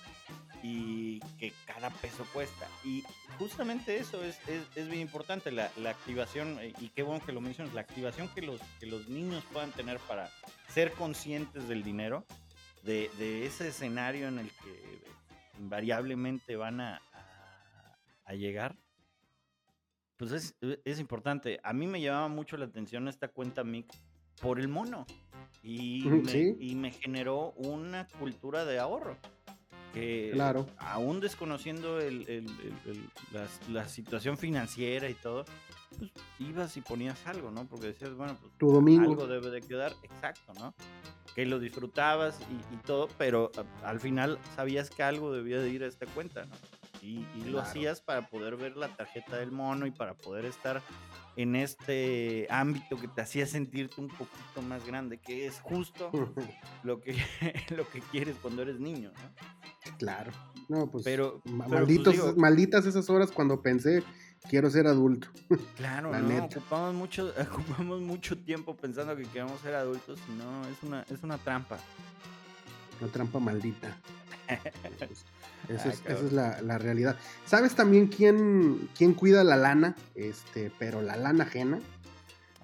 [0.62, 2.68] y que cada peso cuesta.
[2.84, 3.04] Y
[3.40, 7.42] justamente eso es, es, bien importante, la, la, activación, eh, y qué bueno que lo
[7.42, 10.30] mencionas, la activación que los, que los niños puedan tener para
[10.72, 12.26] ser conscientes del dinero
[12.86, 15.04] de, ese escenario en el que
[15.60, 17.02] invariablemente van a,
[18.26, 18.76] a, llegar,
[20.18, 21.60] pues es, es, importante.
[21.64, 23.88] A mí me llamaba mucho la atención esta cuenta MIC
[24.42, 25.06] por el mono
[25.64, 29.18] y, me, y me generó una cultura de ahorro.
[29.94, 30.68] Que claro.
[30.78, 32.46] aún desconociendo el, el,
[33.32, 35.46] la, la, situación financiera y todo,
[35.98, 37.66] pues ibas y ponías algo, ¿no?
[37.66, 39.10] Porque decías, bueno, pues tu domingo.
[39.10, 40.74] algo debe de quedar, exacto, ¿no?
[41.36, 42.40] que lo disfrutabas
[42.72, 43.52] y, todo, pero
[43.84, 46.56] al final sabías que algo debía de ir a esta cuenta, ¿no?
[47.02, 50.82] Y, lo hacías para poder ver la tarjeta del mono y para poder estar
[51.36, 56.10] en este ámbito que te hacía sentirte un poquito más grande, que es justo
[56.84, 57.16] lo que,
[57.78, 59.98] lo que quieres cuando eres niño, ¿no?
[60.00, 60.32] Claro.
[60.68, 64.04] No, pues, pero, pues, malditos, malditas esas horas cuando pensé
[64.50, 65.28] quiero ser adulto.
[65.76, 71.02] Claro, no, ocupamos mucho, ocupamos mucho tiempo pensando que queremos ser adultos no, es una,
[71.04, 71.78] es una trampa.
[73.02, 73.98] Una trampa maldita.
[75.70, 77.18] esa, es, esa es la, la, realidad.
[77.46, 79.96] ¿Sabes también quién, quién cuida la lana?
[80.16, 81.80] Este, pero la lana ajena.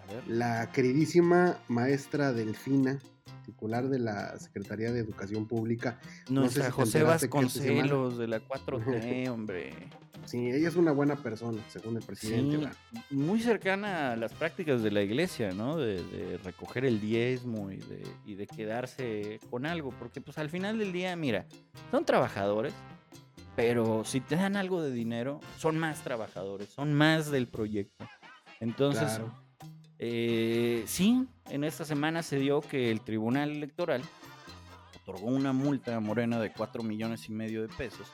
[0.01, 0.27] A ver.
[0.27, 2.99] La queridísima maestra Delfina,
[3.45, 5.99] titular de la Secretaría de Educación Pública.
[6.29, 9.89] Nuestra no sé si José Vasconcelos de la 4T, hombre.
[10.25, 12.69] Sí, ella es una buena persona, según el presidente.
[12.91, 15.77] Sí, muy cercana a las prácticas de la iglesia, ¿no?
[15.77, 20.49] De, de recoger el diezmo y de, y de, quedarse con algo, porque pues al
[20.49, 21.45] final del día, mira,
[21.89, 22.73] son trabajadores,
[23.55, 28.07] pero si te dan algo de dinero, son más trabajadores, son más del proyecto.
[28.59, 29.33] Entonces, claro.
[29.99, 34.03] eh, sí, en esta semana se dio que el Tribunal Electoral
[35.01, 38.07] otorgó una multa a Morena de 4 millones y medio de pesos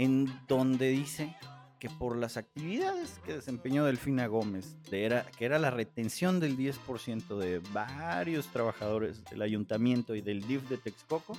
[0.00, 1.36] en donde dice
[1.78, 6.56] que por las actividades que desempeñó Delfina Gómez, de era, que era la retención del
[6.56, 11.36] 10% de varios trabajadores del ayuntamiento y del DIF de Texcoco,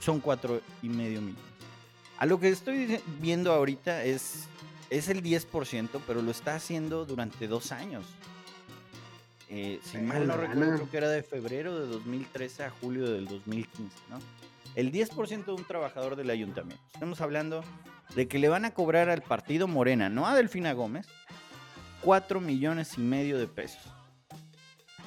[0.00, 1.44] son cuatro y medio millones.
[2.16, 4.48] A lo que estoy viendo ahorita es,
[4.88, 8.06] es el 10%, pero lo está haciendo durante dos años.
[9.50, 13.26] Eh, si mal no recuerdo, creo que era de febrero de 2013 a julio del
[13.26, 14.41] 2015, ¿no?
[14.74, 16.82] El 10% de un trabajador del ayuntamiento.
[16.92, 17.62] Estamos hablando
[18.14, 21.06] de que le van a cobrar al partido Morena, no a Delfina Gómez,
[22.02, 23.82] 4 millones y medio de pesos.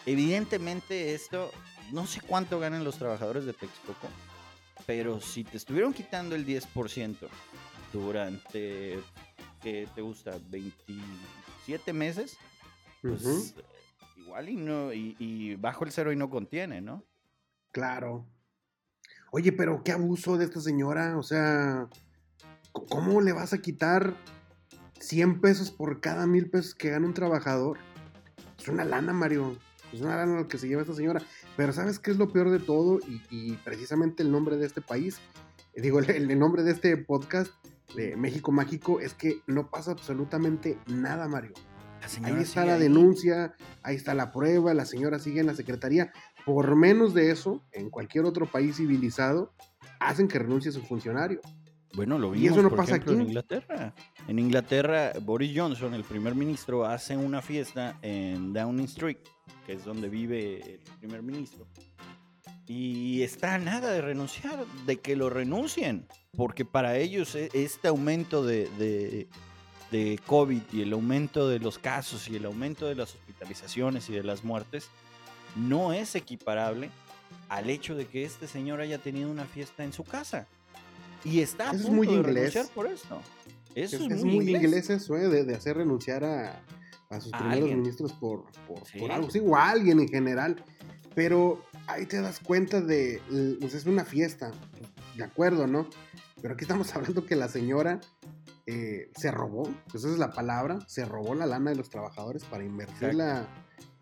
[0.05, 1.51] Evidentemente esto,
[1.91, 4.07] no sé cuánto ganan los trabajadores de Texcoco,
[4.85, 7.15] pero si te estuvieron quitando el 10%
[7.91, 8.99] durante,
[9.61, 10.37] ¿qué te gusta?
[10.49, 12.37] 27 meses,
[13.01, 13.63] pues uh -huh.
[14.17, 17.03] igual y, no, y, y bajo el cero y no contiene, ¿no?
[17.71, 18.25] Claro.
[19.37, 21.17] Oye, pero qué abuso de esta señora.
[21.17, 21.89] O sea,
[22.71, 24.15] ¿cómo le vas a quitar
[25.01, 27.77] 100 pesos por cada mil pesos que gana un trabajador?
[28.57, 29.57] Es una lana, Mario.
[29.91, 31.21] Es una lana lo que se lleva esta señora.
[31.57, 32.99] Pero ¿sabes qué es lo peor de todo?
[33.09, 35.17] Y, y precisamente el nombre de este país,
[35.75, 37.51] digo, el, el, nombre de este podcast
[37.93, 41.51] de México Mágico es que no pasa absolutamente nada, Mario.
[42.23, 42.79] Ahí está la ahí.
[42.79, 46.13] denuncia, ahí está la prueba, la señora sigue en la secretaría,
[46.45, 49.51] por menos de eso, en cualquier otro país civilizado,
[49.99, 51.41] hacen que renuncie su funcionario.
[51.95, 53.21] Bueno, lo vimos, y eso no pasa ejemplo, aquí.
[53.21, 53.95] en Inglaterra.
[54.27, 59.17] En Inglaterra, Boris Johnson, el primer ministro, hace una fiesta en Downing Street,
[59.65, 61.65] que es donde vive el primer ministro.
[62.67, 68.45] Y está nada de renunciar, de que lo renuncien, porque para ellos e, este aumento
[68.45, 69.29] de, de,
[69.91, 74.13] de COVID y el aumento de los casos y el aumento de las hospitalizaciones y
[74.13, 74.89] de las muertes
[75.55, 76.89] no es equiparable
[77.49, 80.47] al hecho de que este señor haya tenido una fiesta en su casa.
[81.23, 82.35] Y está a eso punto es muy de inglés.
[82.53, 83.21] renunciar por esto.
[83.73, 84.63] Eso es, muy, inglés.
[84.63, 84.89] inglés.
[84.89, 85.27] eso, ¿eh?
[85.27, 86.61] de, de, hacer renunciar a,
[87.09, 87.79] a sus A primeros alguien.
[87.81, 88.99] ministros por, por, Sí.
[88.99, 90.63] por algo, sí, o a alguien en general.
[91.13, 93.21] Pero ahí te das cuenta de,
[93.59, 94.51] pues es una fiesta,
[95.15, 95.87] de acuerdo, ¿no?
[96.41, 97.99] Pero aquí estamos hablando que la señora
[98.67, 102.43] eh, se robó, pues esa es la palabra, se robó la lana de los trabajadores
[102.45, 103.47] para invertirla,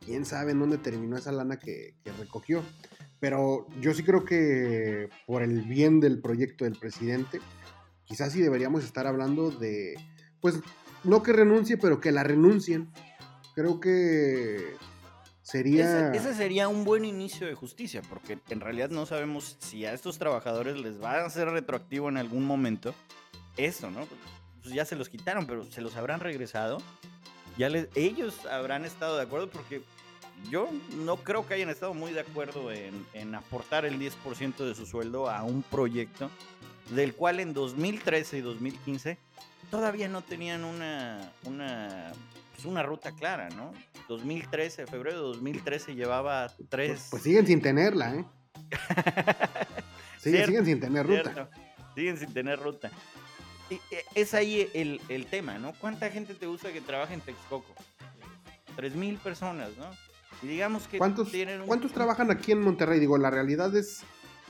[0.06, 2.64] quién sabe en dónde terminó esa lana que, recogió.
[3.20, 7.40] Pero yo sí creo que por el bien del proyecto del presidente,
[8.04, 9.96] quizás sí deberíamos estar hablando de,
[10.42, 10.60] pues,
[11.04, 12.92] no que renuncie, pero que la renuncien.
[13.56, 14.76] Creo que
[15.42, 16.10] sería...
[16.10, 19.94] Ese, ese sería un buen inicio de justicia, porque en realidad no sabemos si a
[19.94, 22.94] estos trabajadores les va a ser retroactivo en algún momento
[23.58, 24.06] eso, ¿no?
[24.62, 26.78] Pues ya se los quitaron, pero se los habrán regresado.
[27.58, 29.84] Ya les, ellos habrán estado de acuerdo porque
[30.50, 34.76] yo no creo que hayan estado muy de acuerdo en, en aportar el 10% de
[34.76, 36.30] su sueldo a un proyecto
[36.90, 39.18] del cual en 2013 y 2015
[39.70, 42.12] todavía no tenían una, una,
[42.54, 43.74] pues una ruta clara, ¿no?
[44.08, 46.90] 2013, febrero de 2013 llevaba tres...
[46.90, 48.26] Pues, pues siguen sin tenerla, ¿eh?
[50.20, 51.34] siguen, Cierto, siguen sin tener ruta.
[51.34, 51.50] Cierto,
[51.96, 52.92] Siguen sin tener ruta.
[53.70, 53.80] Y,
[54.14, 55.74] es ahí el, el tema, ¿no?
[55.74, 57.74] ¿Cuánta gente te gusta que trabaje en Texcoco?
[58.76, 59.90] Tres mil personas, ¿no?
[60.44, 63.00] Digamos que ¿Cuántos, tienen un- ¿Cuántos trabajan aquí en Monterrey?
[63.00, 64.02] Digo, la realidad es...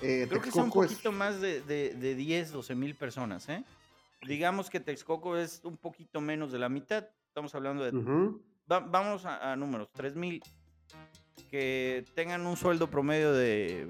[0.02, 2.96] eh, Creo que son un Texcoco es- poquito más de, de, de 10, 12 mil
[2.96, 3.64] personas, ¿eh?
[4.28, 7.06] Digamos que Texcoco es un poquito menos de la mitad.
[7.28, 7.96] Estamos hablando de...
[7.98, 8.42] Ujú.
[8.72, 10.42] va- vamos a, a números, 3 mil.
[11.52, 13.88] Que tengan un sueldo promedio de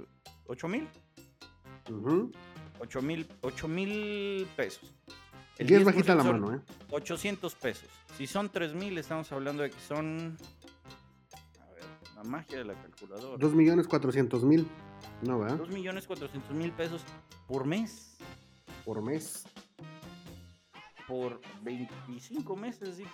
[0.47, 0.87] 8 mil.
[2.79, 4.93] 8 mil 8 mil pesos.
[5.57, 6.59] El Y es bajita 10% la mano, ¿eh?
[6.89, 7.87] 800 pesos.
[8.17, 10.35] Si son 3 mil, estamos hablando de que son...
[12.23, 13.37] La magia de la calculadora.
[13.37, 14.65] Dos millones cuatrocientos mil.
[15.21, 15.57] No, ¿verdad?
[15.57, 17.03] 2 millones 400 mil pesos
[17.47, 18.17] por mes.
[18.85, 19.45] Por mes.
[21.05, 23.05] Por 25 meses, ¿sí?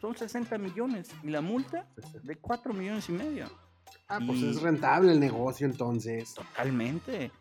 [0.00, 1.10] Son 60 millones.
[1.24, 1.88] Y la multa
[2.22, 3.46] de 4 millones y medio.
[4.08, 6.34] Ah, pues es rentable el negocio entonces.
[6.34, 7.32] Totalmente.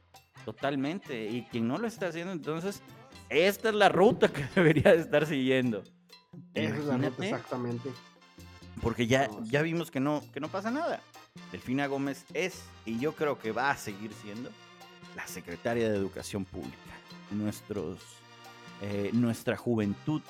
[0.46, 1.30] Totalmente.
[1.30, 2.82] Y quien no lo está haciendo, entonces,
[3.30, 5.84] esta es la ruta que debería de estar siguiendo.
[6.56, 7.92] Esa es la ruta, exactamente.
[8.82, 11.02] Porque ya, ya vimos que no, que no pasa nada.
[11.52, 14.50] Delfina Gómez es, y yo creo que va a seguir siendo,
[15.16, 16.78] la secretaria de Educación Pública.
[17.30, 18.00] Nuestros,
[18.82, 20.22] eh, nuestra juventud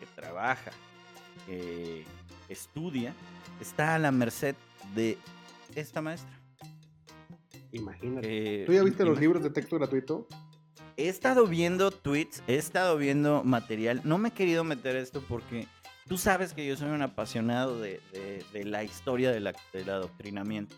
[0.00, 0.72] que trabaja,
[1.46, 2.04] que
[2.48, 3.14] estudia,
[3.60, 4.56] está a la merced
[4.94, 5.18] de
[5.74, 6.36] esta maestra.
[7.72, 8.64] Imagínate.
[8.66, 10.26] ¿Tú ya viste los libros de texto gratuito?
[10.96, 14.00] He estado viendo tweets, he estado viendo material.
[14.04, 15.68] No me he querido meter esto porque
[16.08, 18.00] tú sabes que yo soy un apasionado de,
[18.64, 19.46] la historia del
[19.90, 20.74] adoctrinamiento.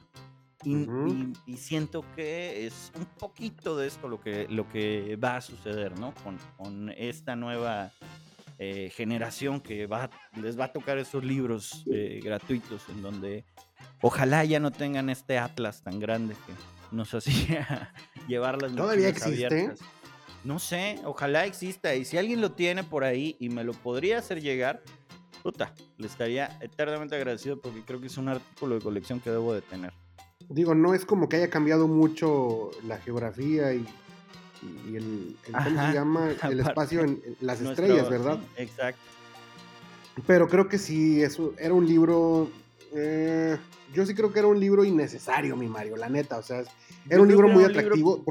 [0.64, 5.98] Y, siento que es un poquito de esto lo que, lo que va a suceder,
[5.98, 6.12] ¿no?
[6.56, 7.92] Con, esta nueva
[8.58, 10.10] eh, generación que va,
[10.40, 13.44] les va a tocar esos libros eh, gratuitos en donde
[14.02, 16.52] ojalá ya no tengan este atlas tan grande que
[16.90, 17.94] nos hacía
[18.26, 19.46] llevar las ¿Todavía existe?
[19.46, 19.80] Abiertas.
[20.42, 21.94] No sé, ojalá exista.
[21.94, 24.82] Y si alguien lo tiene por ahí y me lo podría hacer llegar,
[25.48, 29.54] puta, le estaría eternamente agradecido porque creo que es un artículo de colección que debo
[29.54, 29.94] de tener.
[30.50, 33.86] Digo, no es como que haya cambiado mucho la geografía y,
[34.94, 36.28] el, ¿cómo se llama?
[36.50, 38.38] El espacio en, las estrellas, ¿verdad?
[38.56, 39.00] exacto.
[40.26, 42.50] Pero creo que sí, eso era un libro
[42.92, 43.56] eh,
[43.92, 46.38] yo sí creo que era un libro innecesario, mi Mario, la neta.
[46.38, 46.62] O sea,
[47.08, 48.22] era un libro muy atractivo.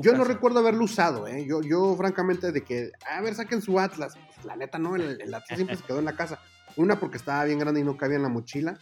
[0.00, 1.44] yo no recuerdo haberlo usado, ¿eh?
[1.44, 4.14] Yo, yo, francamente, de que, a ver, saquen su Atlas.
[4.44, 6.40] La neta, no, el, Atlas siempre se quedó en la casa.
[6.76, 8.78] Una, porque estaba bien grande y no cabía en la mochila.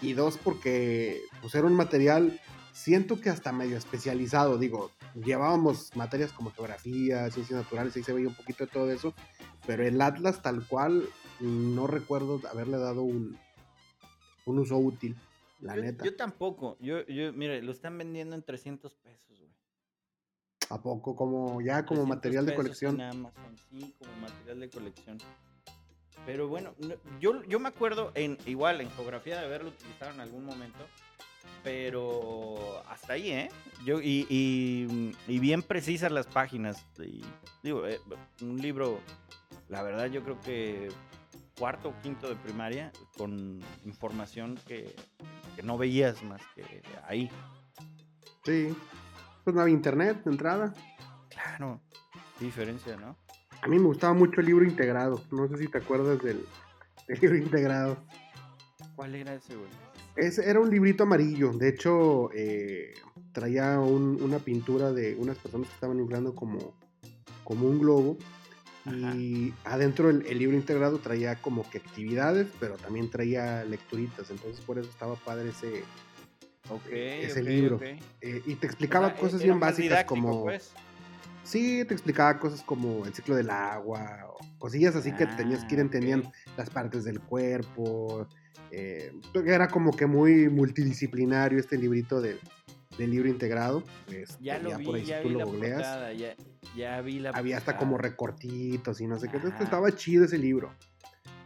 [0.00, 2.40] Y dos, porque pues, era un material,
[2.72, 4.58] siento que hasta medio especializado.
[4.58, 9.14] Digo, llevábamos materias como geografía, ciencias naturales, ahí se veía un poquito de todo eso.
[9.66, 11.08] Pero el Atlas, tal cual,
[11.40, 13.38] no recuerdo haberle dado un,
[14.46, 15.16] un uso útil,
[15.60, 16.04] la neta.
[16.04, 16.76] Yo tampoco.
[16.80, 19.41] Yo, yo, mire, lo están vendiendo en 300 pesos.
[20.70, 21.14] ¿A poco?
[21.16, 23.00] Como ya como material de colección.
[23.00, 25.18] En Amazon, sí, como material de colección.
[26.24, 26.74] Pero bueno,
[27.20, 30.84] yo, yo me acuerdo en igual en geografía de haberlo utilizado en algún momento.
[31.64, 33.48] Pero hasta ahí, ¿eh?
[33.84, 36.84] Yo, y, y, bien precisas las páginas.
[36.98, 37.22] Y,
[37.62, 38.00] digo, eh,
[38.40, 38.98] un libro,
[39.68, 40.88] la verdad, yo creo que
[41.58, 44.94] cuarto o quinto de primaria con información que,
[45.62, 47.30] no veías más que ahí.
[48.44, 48.74] Sí,
[49.44, 50.74] pues no había internet de entrada.
[51.28, 51.80] Claro,
[52.38, 53.16] qué diferencia, ¿no?
[53.60, 55.22] A mí me gustaba mucho el libro integrado.
[55.30, 56.44] No sé si te acuerdas del,
[57.20, 57.96] libro integrado.
[58.96, 59.68] ¿Cuál era ese, güey?
[60.16, 61.52] Ese era un librito amarillo.
[61.52, 62.94] De hecho, eh,
[63.32, 66.74] traía una pintura de unas personas que estaban inflando como,
[67.44, 68.18] como un globo
[68.84, 74.78] y adentro el, libro integrado traía como que actividades, pero también traía lecturitas, entonces por
[74.78, 75.84] eso estaba padre ese,
[76.90, 77.80] ese libro.
[77.82, 80.44] Eh, y te explicaba cosas bien básicas como...
[80.44, 80.72] Pues.
[81.44, 85.74] Sí, te explicaba cosas como el ciclo del agua, o cosillas así que tenías que
[85.74, 88.28] ir ah, entendiendo las partes del cuerpo.
[88.70, 89.12] Eh,
[89.44, 92.38] era como que muy multidisciplinario este librito del
[92.98, 93.82] libro integrado.
[94.08, 96.36] Este, ya lo vi, ya vi la portada, ya,
[96.76, 97.30] ya vi la.
[97.30, 99.36] Había hasta como recortitos y no sé qué.
[99.36, 100.72] Entonces pues, estaba chido ese libro.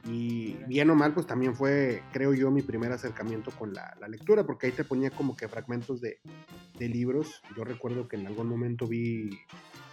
[0.08, 4.44] Y bien o mal, pues también fue, creo yo, mi primer acercamiento con la, lectura,
[4.44, 6.20] porque ahí te ponía como que fragmentos de,
[6.78, 7.42] libros.
[7.56, 9.30] Yo recuerdo que en algún momento vi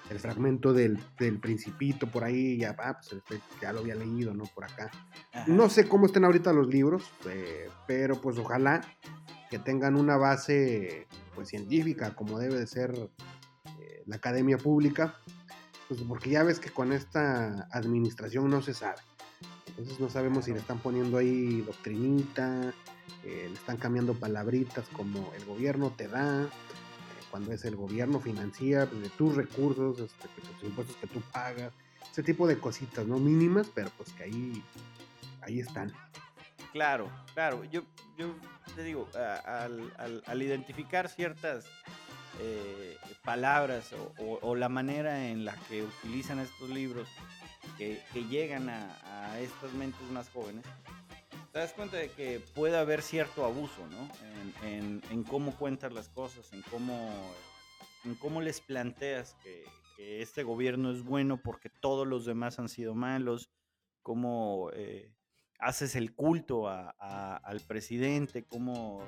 [0.09, 0.99] el fragmento del,
[1.41, 4.43] Principito por ahí, y ya, ah, pues este, ya lo había leído, ¿no?
[4.45, 4.91] Por acá.
[5.47, 8.81] No sé cómo estén ahorita los libros, eh, pero pues ojalá
[9.49, 12.93] que tengan una base pues científica, como debe de ser
[14.05, 15.15] la academia pública,
[15.87, 18.99] pues porque ya ves que con esta administración no se sabe.
[19.77, 22.73] Entonces no sabemos si le están poniendo ahí doctrinita,
[23.23, 26.47] eh, le están cambiando palabritas como el gobierno te da, eh,
[27.31, 31.73] cuando es el gobierno financia pues, de tus recursos, este, los impuestos que tú pagas,
[32.11, 33.17] ese tipo de cositas, ¿no?
[33.17, 34.63] Mínimas, pero pues que ahí,
[35.41, 35.91] ahí están.
[36.71, 37.63] Claro, claro.
[37.65, 37.81] Yo,
[38.17, 38.35] yo
[38.75, 41.65] te digo, al identificar ciertas
[42.39, 47.07] eh, palabras o, la manera en la que utilizan estos libros
[47.77, 50.65] que, llegan a, estas mentes más jóvenes,
[51.51, 54.09] te das cuenta de que puede haber cierto abuso, ¿no?
[54.63, 57.11] En, cómo cuentas las cosas, en cómo,
[58.05, 59.65] en cómo les planteas que,
[59.95, 63.51] este gobierno es bueno porque todos los demás han sido malos,
[64.01, 65.13] cómo eh,
[65.59, 69.01] haces el culto al presidente, cómo,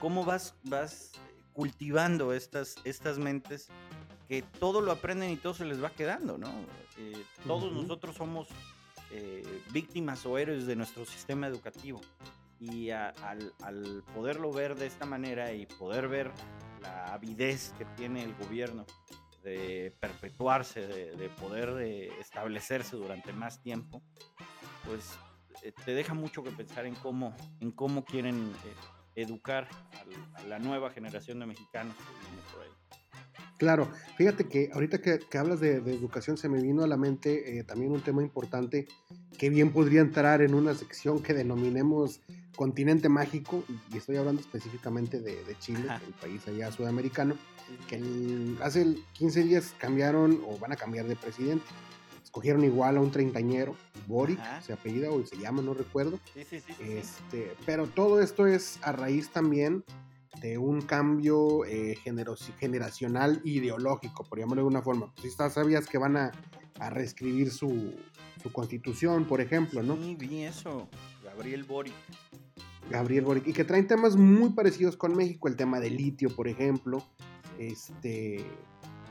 [0.00, 1.12] cómo vas, vas
[1.52, 3.68] cultivando estas, estas mentes
[4.34, 6.48] que todo lo aprenden y todo se les va quedando, ¿no?
[6.98, 8.48] Eh, todos nosotros somos
[9.12, 12.00] eh, víctimas o héroes de nuestro sistema educativo
[12.58, 16.32] y al, poderlo ver de esta manera y poder ver
[16.80, 18.86] la avidez que tiene el gobierno
[20.00, 24.02] perpetuarse, de, poder eh, establecerse durante más tiempo,
[24.86, 25.18] pues
[25.62, 28.50] eh, te deja mucho que pensar en cómo, en cómo quieren
[29.14, 29.68] educar
[30.34, 32.83] a, la nueva generación de mexicanos que viene por ahí.
[33.58, 37.92] Claro, fíjate que ahorita que, hablas de, educación se me vino a la mente también
[37.92, 38.86] un tema importante
[39.38, 42.20] que bien podría entrar en una sección que denominemos
[42.54, 47.36] continente mágico, y estoy hablando específicamente de, Chile, el país allá sudamericano,
[47.88, 48.00] que
[48.62, 51.64] hace 15 días cambiaron o van a cambiar de presidente.
[52.22, 53.76] Escogieron igual a un treintañero,
[54.06, 56.18] Boric, se apellida o se llama, no recuerdo.
[56.34, 59.84] este, pero todo esto es a raíz también
[60.40, 61.96] de un cambio eh,
[62.58, 65.12] generacional ideológico, por llamarlo de alguna forma.
[65.20, 66.32] Si sabías que van a,
[66.90, 67.94] reescribir su,
[68.42, 69.96] su, constitución, por ejemplo, ¿no?
[69.96, 70.88] Sí, vi eso.
[71.22, 71.94] Gabriel Boric.
[72.90, 73.46] Gabriel Boric.
[73.46, 77.04] Y que traen temas muy parecidos con México, el tema del litio, por ejemplo.
[77.58, 78.44] Este,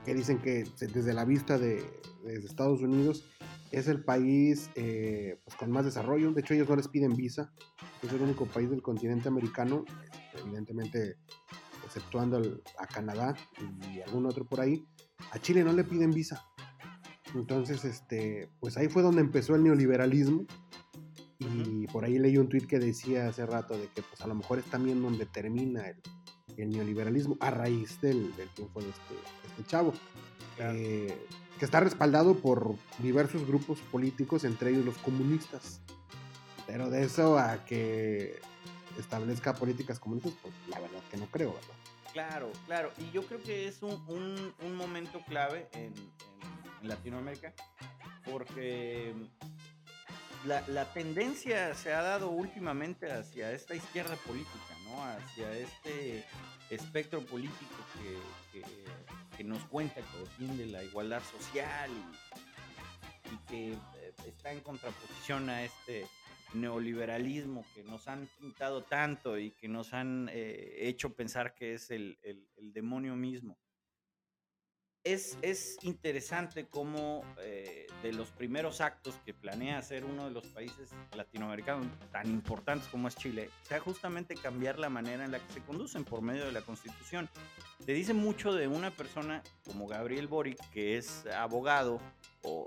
[0.05, 1.83] que dicen que desde la vista de,
[2.25, 3.25] Estados Unidos
[3.71, 6.31] es el país eh, pues, con más desarrollo.
[6.31, 7.51] De hecho, ellos no les piden visa.
[8.01, 9.83] Es el único país del continente americano,
[10.39, 11.17] evidentemente
[11.85, 13.35] exceptuando a Canadá
[13.91, 14.85] y algún otro por ahí.
[15.31, 16.43] A Chile no le piden visa.
[17.35, 20.45] Entonces, este, pues ahí fue donde empezó el neoliberalismo
[21.39, 24.35] y por ahí leí un tuit que decía hace rato de que pues a lo
[24.35, 25.83] mejor es también donde termina
[26.57, 29.15] el, neoliberalismo a raíz del, del triunfo de este,
[29.47, 29.93] este chavo.
[30.59, 31.17] Eh,
[31.57, 35.81] que está respaldado por diversos grupos políticos, entre ellos los comunistas.
[36.67, 38.39] Pero de eso a que
[38.97, 41.75] establezca políticas comunistas, pues la verdad que no creo, ¿verdad?
[42.13, 42.91] Claro, claro.
[42.99, 45.93] Y yo creo que es un, un, momento clave en,
[46.83, 47.53] Latinoamérica
[48.29, 49.13] porque
[50.45, 55.03] la, tendencia se ha dado últimamente hacia esta izquierda política, ¿no?
[55.05, 56.25] Hacia este
[56.69, 57.75] espectro político
[59.37, 61.89] que, nos cuenta que defiende la igualdad social
[63.31, 66.07] y, que eh, está en contraposición a este
[66.53, 71.91] neoliberalismo que nos han pintado tanto y que nos han eh, hecho pensar que es
[71.91, 72.17] el
[72.73, 73.57] demonio mismo
[75.03, 80.91] es, interesante cómo eh, de los primeros actos que planea hacer uno de los países
[81.13, 85.61] latinoamericanos tan importantes como es Chile, sea justamente cambiar la manera en la que se
[85.61, 87.29] conducen por medio de la Constitución.
[87.85, 91.99] Te dice mucho de una persona como Gabriel Boric, que es abogado
[92.43, 92.65] o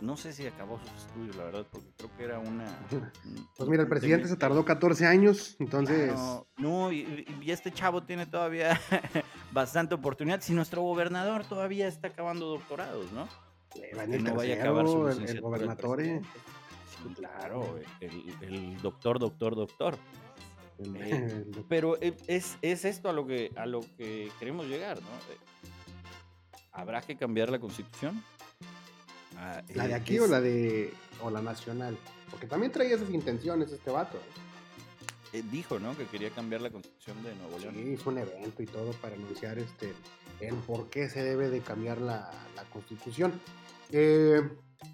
[0.00, 2.66] no sé si acabó sus estudios, la verdad, porque creo que era una...
[3.56, 6.12] Pues mira, el presidente se tardó 14 años, entonces...
[6.56, 8.80] no, y, este chavo tiene todavía
[9.52, 10.40] bastante oportunidad.
[10.40, 13.28] Si nuestro gobernador todavía está acabando doctorados, ¿no?
[13.74, 16.02] El, no vaya a acabar su el, gobernador.
[17.14, 19.96] claro, el, doctor, doctor, doctor.
[20.96, 25.08] Eh, pero es, es, esto a lo que a lo que queremos llegar, ¿no?
[26.72, 28.24] ¿Habrá que cambiar la constitución?
[29.42, 31.96] Ah, ¿La de aquí o la de o la nacional?
[32.30, 34.18] Porque también traía esas intenciones este vato.
[34.18, 35.38] ¿eh?
[35.38, 35.96] Eh, dijo, ¿no?
[35.96, 37.74] Que quería cambiar la constitución de Nuevo León.
[37.74, 39.94] Sí, hizo un evento y todo para anunciar este
[40.40, 42.30] el por qué se debe de cambiar la,
[42.70, 43.32] constitución.
[43.92, 44.42] Eh,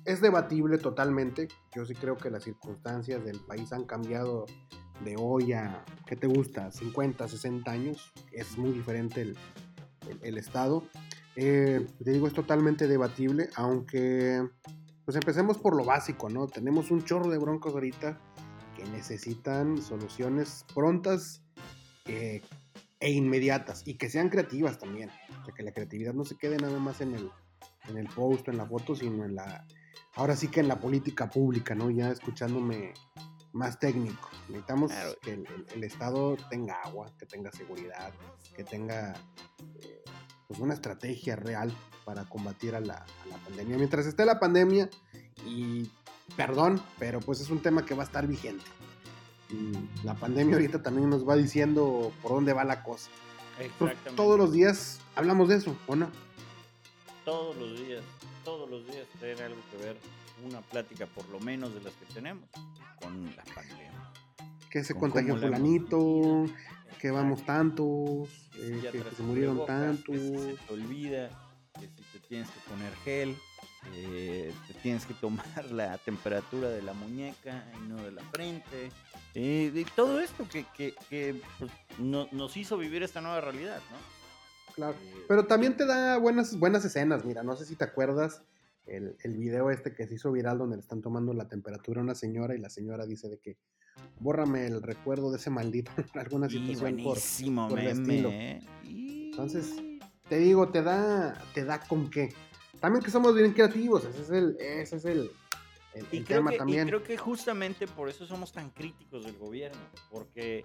[0.04, 1.48] es debatible totalmente.
[1.74, 4.46] Yo sí creo que las circunstancias del país han cambiado
[5.04, 6.70] de hoy a, ¿qué te gusta?
[6.70, 8.12] 50, 60 años.
[8.30, 9.36] Es muy diferente el,
[10.22, 10.84] el Estado.
[11.36, 14.42] Eh, te digo, es totalmente debatible, aunque
[15.04, 16.46] pues empecemos por lo básico, ¿no?
[16.46, 18.18] Tenemos un chorro de broncos ahorita
[18.74, 21.42] que necesitan soluciones prontas
[22.06, 22.42] eh,
[23.00, 25.10] e inmediatas y que sean creativas también.
[25.40, 27.30] O sea, que la creatividad no se quede nada más en el,
[27.88, 29.64] en el post en la foto, sino en la,
[30.14, 31.90] ahora sí que en la política pública, ¿no?
[31.90, 32.94] Ya escuchándome
[33.52, 34.30] más técnico.
[34.48, 38.12] Necesitamos que el, Estado tenga agua, que tenga seguridad,
[38.54, 39.14] que tenga
[39.80, 40.02] eh,
[40.48, 41.72] pues una estrategia real
[42.04, 43.04] para combatir a la,
[43.44, 43.76] pandemia.
[43.76, 44.88] Mientras esté la pandemia,
[45.44, 45.90] y
[46.36, 48.64] perdón, pero pues es un tema que va a estar vigente.
[50.04, 53.10] la pandemia ahorita también nos va diciendo por dónde va la cosa.
[53.78, 56.10] Pues, todos los días hablamos de eso, ¿o no?
[57.24, 58.02] Todos los días,
[58.44, 59.96] todos los días tiene algo que ver,
[60.46, 62.48] una plática por lo menos de las que tenemos
[63.00, 64.12] con la pandemia.
[64.70, 66.46] Que se contagió fulanito,
[67.00, 68.28] que vamos tantos,
[68.58, 70.14] eh, que, se murieron tantos.
[70.14, 71.30] Que se te olvida
[71.78, 73.36] que si te tienes que poner gel,
[73.94, 78.90] eh, te tienes que tomar la temperatura de la muñeca y no de la frente.
[79.34, 81.70] Eh, y todo esto que, que, pues,
[82.32, 84.16] nos hizo vivir esta nueva realidad, ¿no?
[84.74, 84.94] Claro,
[85.26, 88.42] pero también te da buenas, buenas escenas, mira, no sé si te acuerdas
[88.86, 92.04] el, el video este que se hizo viral donde le están tomando la temperatura a
[92.04, 93.56] una señora y la señora dice de que
[94.18, 98.60] bórrame el recuerdo de ese maldito alguna situación buenísimo por, por meme, ¿eh?
[98.84, 99.76] Entonces,
[100.28, 102.32] te digo, te da, te da con qué.
[102.80, 105.30] También que somos bien creativos, ese es el, ese es el,
[106.12, 106.86] y tema también.
[106.86, 109.80] Y creo que justamente por eso somos tan críticos del gobierno,
[110.10, 110.64] porque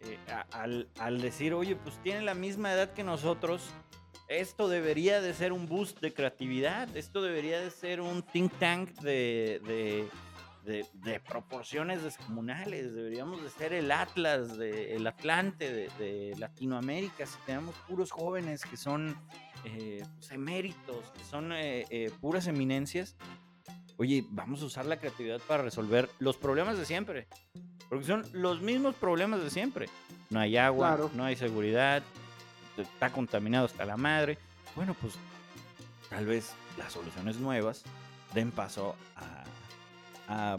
[0.00, 0.18] eh,
[0.52, 3.70] al, al, decir, oye, pues tiene la misma edad que nosotros,
[4.28, 8.90] esto debería de ser un boost de creatividad, esto debería de ser un think tank
[9.00, 10.08] de, de,
[10.66, 17.74] de, proporciones descomunales, deberíamos de ser el Atlas, de, el Atlante de, Latinoamérica, si tenemos
[17.88, 19.16] puros jóvenes que son
[19.64, 23.16] eh, pues, eméritos, que son eh, eh, puras eminencias,
[23.96, 27.28] oye, vamos a usar la creatividad para resolver los problemas de siempre.
[27.88, 29.88] Porque son los mismos problemas de siempre.
[30.28, 32.02] No hay agua, no hay seguridad,
[32.76, 34.38] está contaminado hasta la madre.
[34.74, 35.14] Bueno, pues
[36.10, 37.84] tal vez las soluciones nuevas
[38.34, 39.44] den paso a,
[40.28, 40.56] a,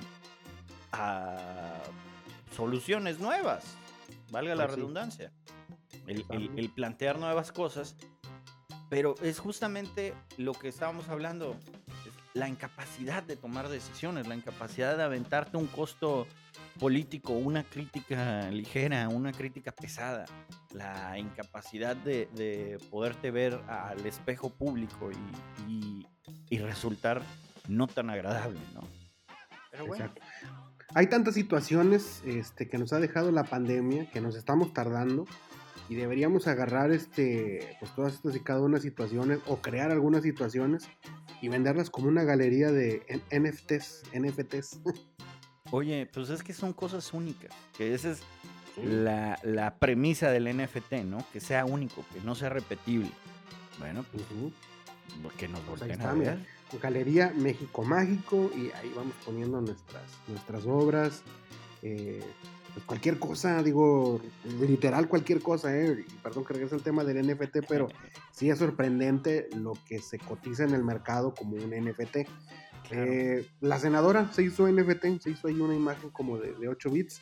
[2.55, 3.75] soluciones nuevas,
[4.31, 5.31] valga la pues redundancia.
[6.07, 7.95] El, plantear nuevas cosas,
[8.89, 11.57] pero es justamente lo que estábamos hablando,
[12.33, 16.25] la incapacidad de tomar decisiones, la incapacidad de aventarte un costo
[16.79, 20.25] político, una crítica ligera, una crítica pesada,
[20.73, 25.09] la incapacidad de, poderte ver al espejo público
[25.67, 26.05] y,
[26.57, 27.21] resultar
[27.67, 28.81] no tan agradable, ¿no?
[29.77, 30.11] Pero bueno.
[30.93, 35.25] Hay tantas situaciones este, que nos ha dejado la pandemia que nos estamos tardando
[35.89, 40.89] y deberíamos agarrar este, pues todas estas y cada una situaciones o crear algunas situaciones
[41.41, 44.79] y venderlas como una galería de NFTs, NFTs.
[45.71, 48.21] Oye, pues es que son cosas únicas, que esa es
[48.81, 51.25] la, la, premisa del NFT, ¿no?
[51.33, 53.11] Que sea único, que no sea repetible.
[53.79, 54.23] Bueno, pues
[55.35, 56.56] que nos pues volteen a ver.
[56.81, 61.23] Galería México Mágico y ahí vamos poniendo nuestras, nuestras obras.
[61.81, 62.23] Eh,
[62.73, 64.21] pues cualquier cosa, digo,
[64.59, 66.05] literal cualquier cosa, ¿eh?
[66.21, 67.87] Perdón que regrese el tema del NFT, pero
[68.31, 72.17] sí es sorprendente lo que se cotiza en el mercado como un NFT.
[72.91, 77.19] Eh, la senadora se hizo NFT, se hizo ahí una imagen como de, 8 bits.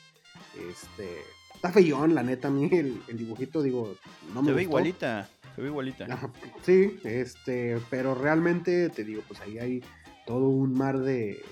[0.70, 1.22] Este,
[1.54, 3.94] está feyón, la neta, a mí el, dibujito, digo,
[4.34, 6.06] no me Se ve igualita, se ve igualita.
[6.62, 9.82] sí, este, pero realmente, te digo, pues ahí hay
[10.26, 11.42] todo un mar de,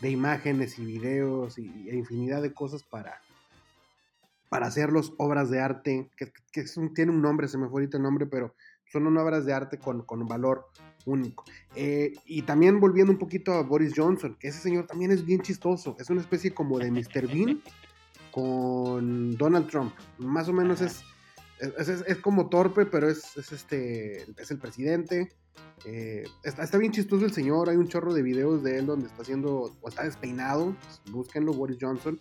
[0.00, 3.20] de imágenes y videos y, infinidad de cosas para,
[4.50, 6.30] para hacerlos obras de arte, que,
[6.94, 8.54] tiene un nombre, se me fue ahorita el nombre, pero
[8.92, 10.66] son obras de arte con, con valor
[11.06, 11.44] único.
[11.74, 15.40] Eh, y también volviendo un poquito a Boris Johnson, que ese señor también es bien
[15.40, 17.26] chistoso, es una especie como de Mr.
[17.26, 17.62] Bean
[18.30, 19.92] con Donald Trump.
[20.18, 21.02] Más o menos es,
[21.60, 25.32] es, como torpe, pero es, este, es el presidente.
[25.84, 29.22] Eh, está, bien chistoso el señor, hay un chorro de videos de él donde está
[29.22, 30.76] haciendo, o está despeinado,
[31.10, 32.20] búsquenlo, Boris Johnson.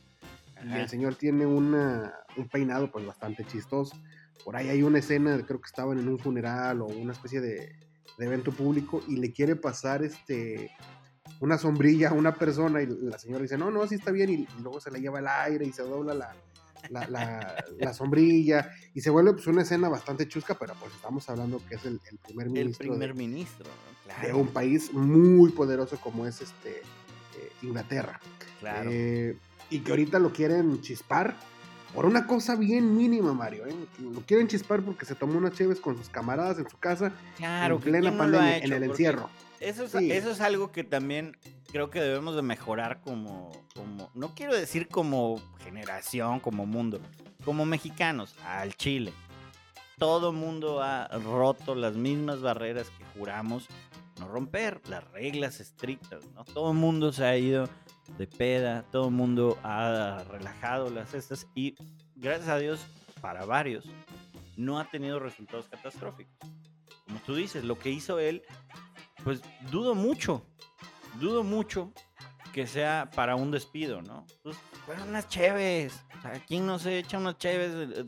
[0.66, 3.96] Y el señor tiene una, un peinado pues bastante chistoso.
[4.44, 7.76] Por ahí hay una escena, creo que estaban en un funeral o una especie de,
[8.18, 10.72] de evento público y le quiere pasar este
[11.40, 14.48] una sombrilla a una persona y la señora dice, no, no, así está bien, y,
[14.62, 16.36] luego se le lleva el aire y se dobla la,
[16.90, 21.76] la, sombrilla y se vuelve pues una escena bastante chusca, pero pues estamos hablando que
[21.76, 23.68] es el, primer ministro, el primer ministro
[24.22, 26.82] de un país muy poderoso como es este
[27.38, 28.20] eh, Inglaterra.
[28.60, 28.90] Claro.
[28.92, 29.38] Eh,
[29.70, 31.36] y que ahorita lo quieren chispar
[31.94, 33.66] por una cosa bien mínima, Mario.
[33.66, 33.76] ¿eh?
[34.00, 37.12] Lo quieren chispar porque se tomó unas cheves con sus camaradas en su casa.
[37.38, 39.30] Claro, en plena pandemia, en el encierro.
[39.60, 41.38] Eso es, eso es algo que también
[41.72, 47.00] creo que debemos de mejorar como, como, no quiero decir como generación, como mundo,
[47.44, 49.14] como mexicanos, al Chile.
[49.98, 53.68] Todo mundo ha roto las mismas barreras que juramos
[54.20, 56.44] no romper, las reglas estrictas, ¿no?
[56.44, 57.70] Todo el mundo se ha ido
[58.18, 61.76] de peda, todo el mundo ha relajado las cestas y
[62.16, 62.86] gracias a Dios,
[63.22, 63.86] para varios,
[64.56, 66.36] no ha tenido resultados catastróficos.
[67.06, 68.44] Como tú dices, lo que hizo él,
[69.28, 70.42] pues dudo mucho,
[71.20, 71.92] dudo mucho
[72.54, 74.26] que sea para un despido, ¿no?
[74.42, 74.56] Pues
[74.86, 76.00] fueron unas cheves.
[76.18, 77.74] O sea, ¿quién no se echa unas cheves?
[77.76, 78.06] Eh,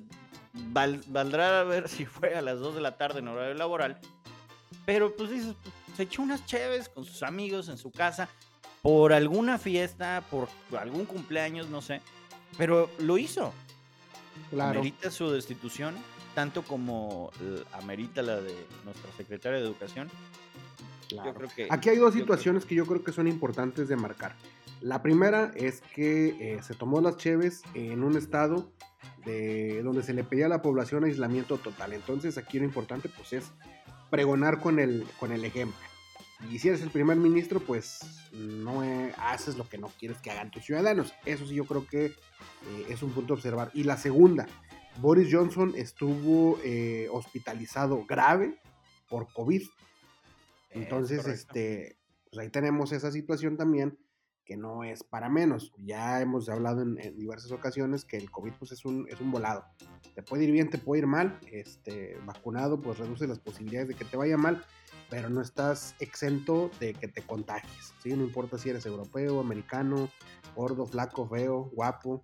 [0.53, 3.99] valdrá a ver si fue a las 2 de la tarde en horario laboral.
[4.85, 5.55] Pero pues dices,
[5.97, 8.29] se echó unas cheves con sus amigos en su casa
[8.81, 10.47] por alguna fiesta, por
[10.79, 11.99] algún cumpleaños, no sé,
[12.57, 13.53] pero lo hizo.
[14.51, 14.79] Claro.
[14.79, 15.97] Amerita su destitución,
[16.33, 17.29] tanto como
[17.73, 18.55] amerita la de
[18.85, 20.09] nuestra secretaria de Educación.
[21.09, 22.75] Yo creo que, Aquí hay dos situaciones que...
[22.75, 24.35] yo creo que son importantes de marcar.
[24.81, 28.71] La primera es que eh, se tomó las cheves en un estado
[29.25, 31.93] de, donde se le pedía a la población aislamiento total.
[31.93, 33.51] Entonces aquí lo importante pues es
[34.09, 35.79] pregonar con el, con el ejemplo.
[36.49, 37.99] Y si eres el primer ministro, pues
[38.31, 41.13] no eh, haces lo que no quieres que hagan tus ciudadanos.
[41.25, 42.13] Eso sí yo creo que eh,
[42.87, 43.71] es un punto a observar.
[43.73, 44.47] Y la segunda,
[45.01, 46.57] Boris Johnson estuvo
[47.11, 48.61] hospitalizado grave
[49.09, 49.63] por COVID.
[50.69, 51.97] Entonces, este,
[52.29, 53.97] pues ahí tenemos esa situación también
[54.49, 55.71] que no es para menos.
[55.77, 59.63] Ya hemos hablado en, diversas ocasiones que el COVID pues, es, un, es un volado.
[60.15, 61.39] Te puede ir bien, te puede ir mal.
[61.51, 64.65] Este, vacunado pues reduce las posibilidades de que te vaya mal,
[65.07, 67.93] pero no estás exento de que te contagies.
[68.01, 68.09] ¿sí?
[68.09, 70.09] No importa si eres europeo, americano,
[70.55, 72.23] gordo, flaco, feo, guapo.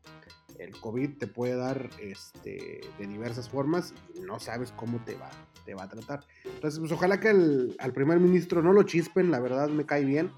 [0.60, 5.30] El COVID te puede dar este, de diversas formas y no sabes cómo te va,
[5.66, 6.26] te va a tratar.
[6.44, 10.32] Entonces, pues ojalá que al primer ministro no lo chispen, la verdad me cae bien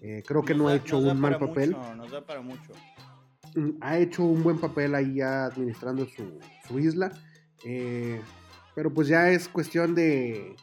[0.00, 1.76] eh, creo que no ha hecho un mal papel.
[1.96, 2.72] nos da para mucho.
[3.54, 6.06] Mm, ha hecho un buen papel ahí ya administrando
[6.66, 7.12] su, isla.
[7.64, 8.20] Eh,
[8.74, 10.56] pero pues ya es cuestión de,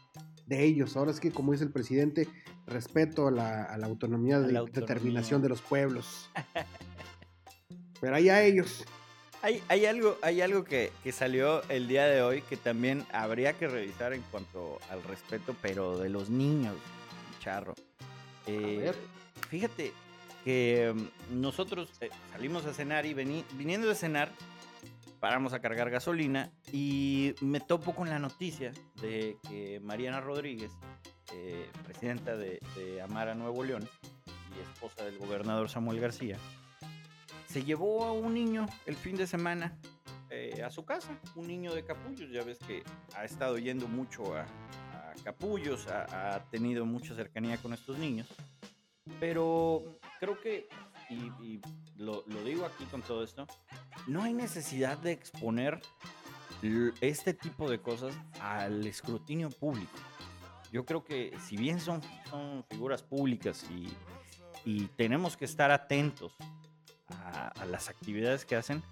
[0.49, 0.97] ellos.
[0.97, 2.27] Ahora es que, como dice el presidente,
[2.65, 6.29] respeto a la, autonomía de determinación de los pueblos.
[8.01, 8.85] pero ahí a ellos.
[9.41, 13.67] Hay, hay, algo, hay algo que, salió el día de hoy que también habría que
[13.67, 16.75] revisar en cuanto al respeto, pero de los niños,
[17.39, 17.75] charro.
[18.47, 18.91] Eh,
[19.49, 19.93] fíjate
[20.43, 24.31] que mm, nosotros eh, salimos a cenar y viniendo de cenar,
[25.19, 28.71] paramos a cargar gasolina y me topo con la noticia
[29.01, 30.71] de que Mariana Rodríguez,
[31.33, 32.59] eh, presidenta de,
[33.03, 33.88] Amara Nuevo León
[34.55, 36.38] y esposa del gobernador Samuel García,
[37.57, 39.75] se llevó a un niño el fin de semana
[40.29, 42.83] eh, a su casa, un niño de capullos, ya ves que
[43.15, 44.45] ha estado yendo mucho a,
[45.23, 48.27] capullos, ha tenido mucha cercanía con estos niños.
[49.19, 50.69] Pero creo que,
[51.09, 51.59] y,
[51.95, 53.47] lo, digo aquí con todo esto,
[54.05, 55.81] no hay necesidad de exponer
[57.01, 59.97] este tipo de cosas al escrutinio público.
[60.71, 63.91] Yo creo que si bien son, son figuras públicas y,
[64.95, 66.35] tenemos que estar atentos
[67.28, 68.84] a, las actividades que hacen,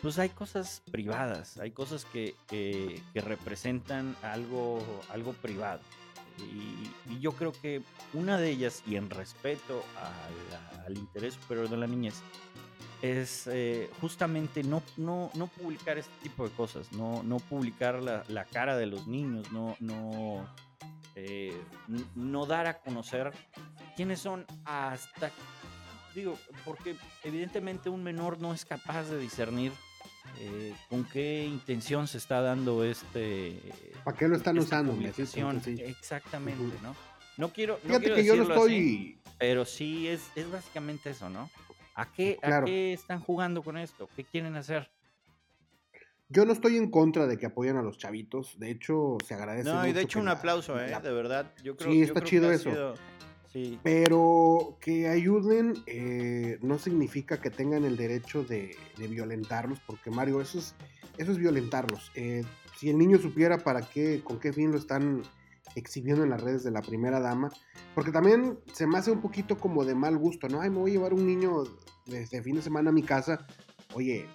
[0.00, 5.80] pues hay cosas privadas, hay cosas que, que representan algo, algo privado.
[6.38, 7.82] Y, yo creo que
[8.14, 9.84] una de ellas, y en respeto
[10.86, 12.22] al interés superior de la niñez,
[13.02, 18.44] es eh, justamente no, no, no, publicar este tipo de cosas, no, no publicar la,
[18.44, 20.46] cara de los niños, no, no,
[21.16, 21.60] eh,
[22.14, 23.32] no dar a conocer
[23.96, 25.30] quiénes son hasta,
[26.14, 29.72] digo, porque evidentemente un menor no es capaz de discernir
[30.38, 33.58] eh, con qué intención se está dando este...
[34.04, 34.96] ¿Para qué lo están usando?
[35.02, 36.94] Exactamente, ¿no?
[37.36, 37.76] No quiero...
[37.78, 39.18] Fíjate que yo no estoy...
[39.38, 41.50] pero sí es, es básicamente eso, ¿no?
[41.94, 44.08] ¿A qué, ¿A qué están jugando con esto?
[44.16, 44.90] ¿Qué quieren hacer?
[46.28, 48.58] Yo no estoy en contra de que apoyen a los chavitos.
[48.58, 49.68] De hecho, se agradece.
[49.68, 50.98] No, y de hecho, un aplauso, ¿eh?
[51.02, 51.52] De verdad.
[51.62, 52.94] Yo creo, sí, está chido eso.
[53.82, 60.58] Pero que ayuden eh, no significa que tengan el derecho de, violentarlos, porque Mario, eso
[60.58, 60.74] es,
[61.18, 62.10] eso es violentarlos.
[62.14, 62.44] Eh,
[62.78, 65.22] si el niño supiera para qué, con qué fin lo están
[65.74, 67.50] exhibiendo en las redes de la primera dama,
[67.94, 70.60] porque también se me hace un poquito como de mal gusto, ¿no?
[70.60, 71.64] Ay, me voy a llevar un niño
[72.06, 73.46] desde fin de semana a mi casa.
[73.94, 74.26] Oye,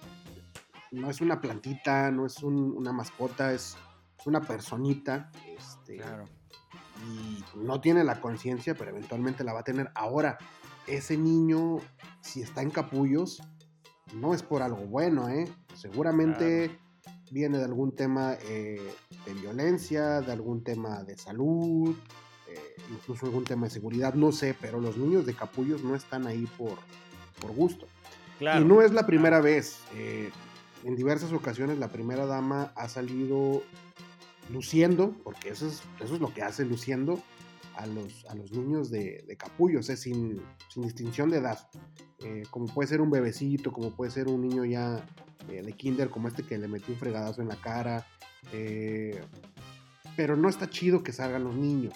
[0.92, 3.76] no es una plantita, no es una mascota, es,
[4.24, 5.30] una personita.
[5.56, 6.37] Este, claro
[7.06, 9.90] y no tiene la conciencia, pero eventualmente la va a tener.
[9.94, 10.38] Ahora,
[10.86, 11.78] ese niño,
[12.20, 13.42] si está en capullos,
[14.14, 15.48] no es por algo bueno, ¿eh?
[15.74, 16.78] Seguramente
[17.30, 18.92] viene de algún tema eh,
[19.26, 21.94] de violencia, de algún tema de salud,
[22.48, 26.26] eh, incluso algún tema de seguridad, no sé, pero los niños de capullos no están
[26.26, 26.78] ahí por,
[27.40, 27.86] por gusto.
[28.40, 29.80] y no es la primera vez.
[29.94, 30.30] Eh,
[30.84, 33.62] en diversas ocasiones la primera dama ha salido
[34.50, 37.22] luciendo, porque eso es, eso es lo que hace luciendo
[37.78, 41.68] a los, a los niños de, de capullos, sin, sin, distinción de edad.
[42.24, 45.06] Eh, como puede ser un bebecito, como puede ser un niño ya
[45.48, 48.06] eh, de kinder, como este que le metió un fregadazo en la cara.
[48.52, 49.20] Eh,
[50.16, 51.94] pero no está chido que salgan los niños.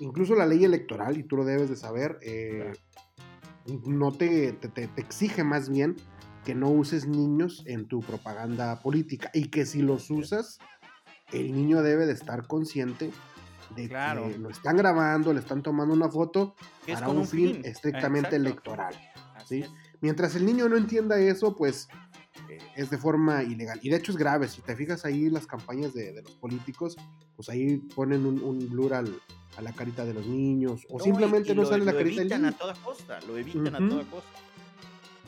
[0.00, 2.18] Incluso la ley electoral, y tú lo debes de saber,
[3.86, 5.96] no te, te, te, exige más bien
[6.44, 10.58] que no uses niños en tu propaganda política y que si los usas
[11.32, 13.10] el niño debe de estar consciente
[13.74, 16.54] de que lo están grabando, le están tomando una foto
[16.86, 18.94] para un, fin, estrictamente electoral.
[19.46, 19.64] ¿sí?
[20.00, 21.88] Mientras el niño no entienda eso, pues
[22.50, 23.78] eh, es de forma ilegal.
[23.82, 24.48] Y de hecho es grave.
[24.48, 26.96] Si te fijas ahí las campañas de, los políticos,
[27.36, 30.86] pues ahí ponen un, blur a la carita de los niños.
[30.90, 32.48] O simplemente no sale la carita del niño.
[32.48, 34.38] a toda costa, lo evitan a toda costa.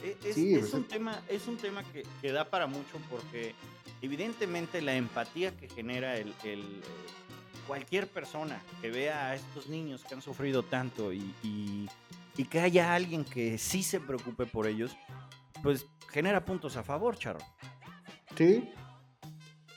[0.05, 3.55] E, es, pues, un, tema, es un tema que, que da para mucho porque
[4.03, 6.67] evidentemente la empatía que genera el, eh,
[7.67, 11.89] cualquier persona que vea a estos niños que han sufrido tanto y,
[12.51, 14.95] que haya alguien que sí se preocupe por ellos,
[15.63, 17.39] pues genera puntos a favor, Charo.
[18.37, 18.69] Sí.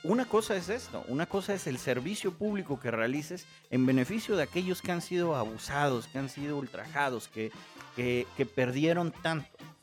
[0.02, 4.42] una cosa es esto, una cosa es el servicio público que realices en beneficio de
[4.42, 7.50] aquellos que han sido abusados, que han sido ultrajados, que,
[7.96, 9.77] que, que perdieron tanto y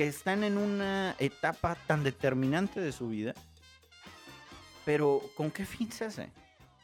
[0.00, 3.34] que están en una etapa tan determinante de su vida.
[4.86, 6.32] Pero ¿con qué fin se hace?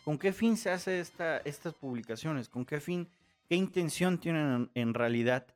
[0.04, 2.50] ¿Con qué fin se hace esta, estas publicaciones?
[2.50, 3.08] ¿Con qué fin?
[3.48, 5.46] ¿Qué intención tienen en, realidad?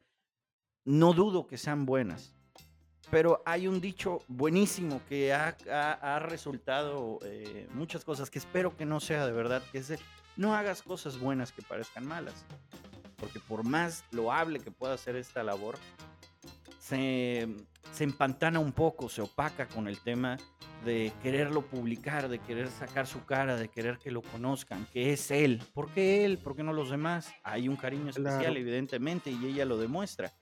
[0.86, 2.34] No dudo que sean buenas,
[3.10, 5.54] pero hay un dicho buenísimo que ha,
[6.00, 9.98] ha, resultado eh, muchas cosas que espero que no sea de verdad, que es
[10.34, 12.46] no hagas cosas buenas que parezcan malas.
[13.18, 15.76] Porque por más loable que pueda ser esta labor,
[16.90, 17.48] se,
[17.92, 20.36] se empantana un poco, se opaca con el tema
[20.84, 25.30] de quererlo publicar, de querer sacar su cara, de querer que lo conozcan, que es
[25.30, 25.62] él.
[25.72, 26.38] ¿Por qué él?
[26.38, 27.32] ¿Por qué no los demás?
[27.44, 28.56] Hay un cariño especial, Claro.
[28.56, 30.32] evidentemente, y ella lo demuestra.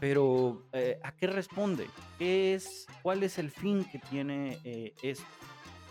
[0.00, 1.88] Pero, eh, ¿a qué responde?
[2.18, 5.24] ¿Qué es, ¿Cuál es el fin que tiene eh, esto?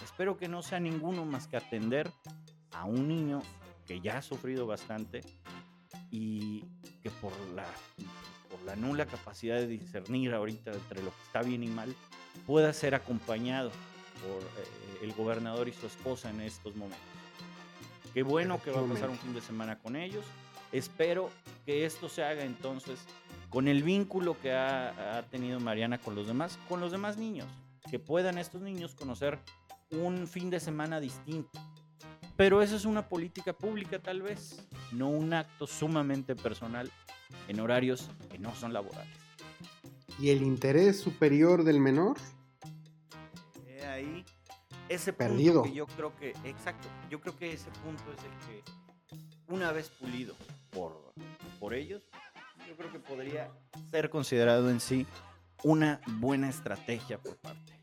[0.04, 2.12] Espero que no sea ninguno más que atender
[2.74, 3.42] a un niño
[3.88, 5.22] que ya ha sufrido bastante
[6.12, 6.66] y
[7.02, 7.66] que por la,
[8.54, 11.96] por la nula capacidad de discernir ahorita entre lo que está bien y mal,
[12.46, 13.72] pueda ser acompañado
[14.22, 17.00] por eh, el gobernador y su esposa en estos momentos.
[18.14, 20.24] Qué bueno que va a pasar un fin de semana con ellos.
[20.72, 21.32] Espero
[21.66, 23.00] que esto se haga entonces
[23.50, 27.48] con el vínculo que ha, ha tenido Mariana con los demás, con los demás niños,
[27.90, 29.40] que puedan estos niños conocer
[29.90, 31.60] un fin de semana distinto.
[32.36, 36.92] Pero eso es una política pública tal vez, no un acto sumamente personal
[37.48, 39.18] en horarios que no son laborales.
[40.20, 42.18] ¿Y el interés superior del menor?
[43.68, 44.26] He ahí
[44.90, 45.64] ese punto Perdido.
[45.64, 49.90] que yo creo que, exacto, yo creo que ese punto es el que una vez
[49.90, 50.36] pulido
[50.72, 51.14] por,
[51.60, 52.04] por ellos,
[52.68, 53.52] yo creo que podría
[53.92, 55.06] ser considerado en sí
[55.64, 57.83] una buena estrategia por parte.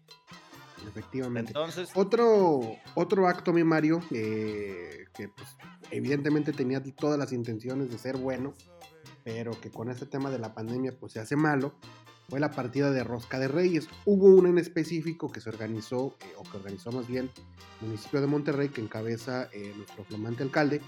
[0.88, 1.50] Efectivamente.
[1.50, 2.60] Entonces, Otro,
[2.94, 5.48] otro acto, mi Mario, eh, que pues,
[5.90, 8.54] evidentemente tenía todas las intenciones de ser bueno,
[9.24, 11.74] pero que con este tema de la pandemia pues se hace malo,
[12.28, 13.88] fue la partida de Rosca de Reyes.
[14.04, 17.30] Hubo una en específico que se organizó, eh, o que organizó más bien
[17.80, 20.80] el municipio de Monterrey, que encabeza eh, nuestro flamante alcalde,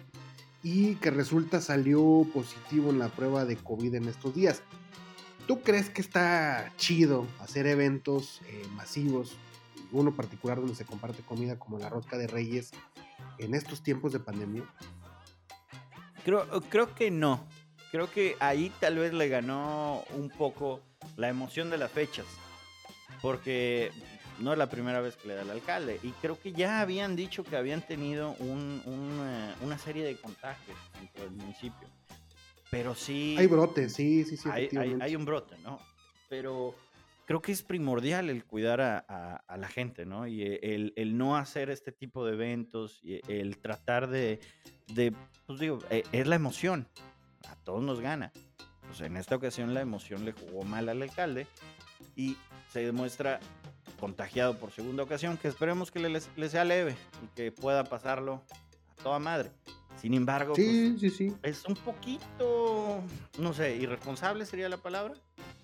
[0.63, 4.63] y que resulta salió positivo en la prueba de COVID en estos días.
[5.49, 9.37] ¿Tú crees que está chido hacer eventos eh, masivos,
[9.93, 12.73] uno particular donde se comparte comida como la rosca de reyes,
[13.39, 14.65] en estos tiempos de pandemia?
[16.25, 17.45] creo, creo que no.
[17.91, 20.81] Creo que ahí tal vez le ganó un poco
[21.17, 22.25] la emoción de las fechas.
[23.21, 23.93] Porque
[24.39, 26.01] no es la primera vez que le da al alcalde.
[26.03, 30.77] Y creo que ya habían dicho que habían tenido un- una, una serie de contagios
[30.99, 31.87] dentro del municipio.
[32.71, 33.37] Pero sí.
[33.39, 34.49] Hay brotes, sí, sí, sí.
[34.51, 35.79] hay, hay- hay un brote, ¿no?
[36.31, 36.75] Pero
[37.33, 40.27] creo que es primordial el cuidar a, a- a la gente, ¿no?
[40.27, 44.39] Y el, el no hacer este tipo de eventos, y el tratar de,
[44.89, 45.15] de,
[45.47, 46.87] pues digo, eh, es la emoción,
[47.49, 48.33] a todos nos gana.
[48.87, 51.47] Pues en esta ocasión la emoción le jugó mal al alcalde
[52.17, 52.37] y
[52.71, 53.41] se demuestra
[53.99, 58.43] contagiado por segunda ocasión, que esperemos que le, le sea leve y que pueda pasarlo
[58.91, 59.51] a toda madre.
[59.97, 61.35] Sin embargo, pues, Sí, sí, sí.
[61.43, 63.01] es un poquito,
[63.39, 65.15] no sé, irresponsable sería la palabra,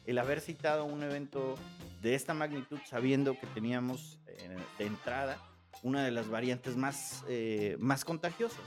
[0.08, 1.54] el haber citado un evento
[2.00, 5.38] de esta magnitud sabiendo que teníamos eh, de entrada
[5.82, 8.64] una de las variantes más, eh, más contagiosas,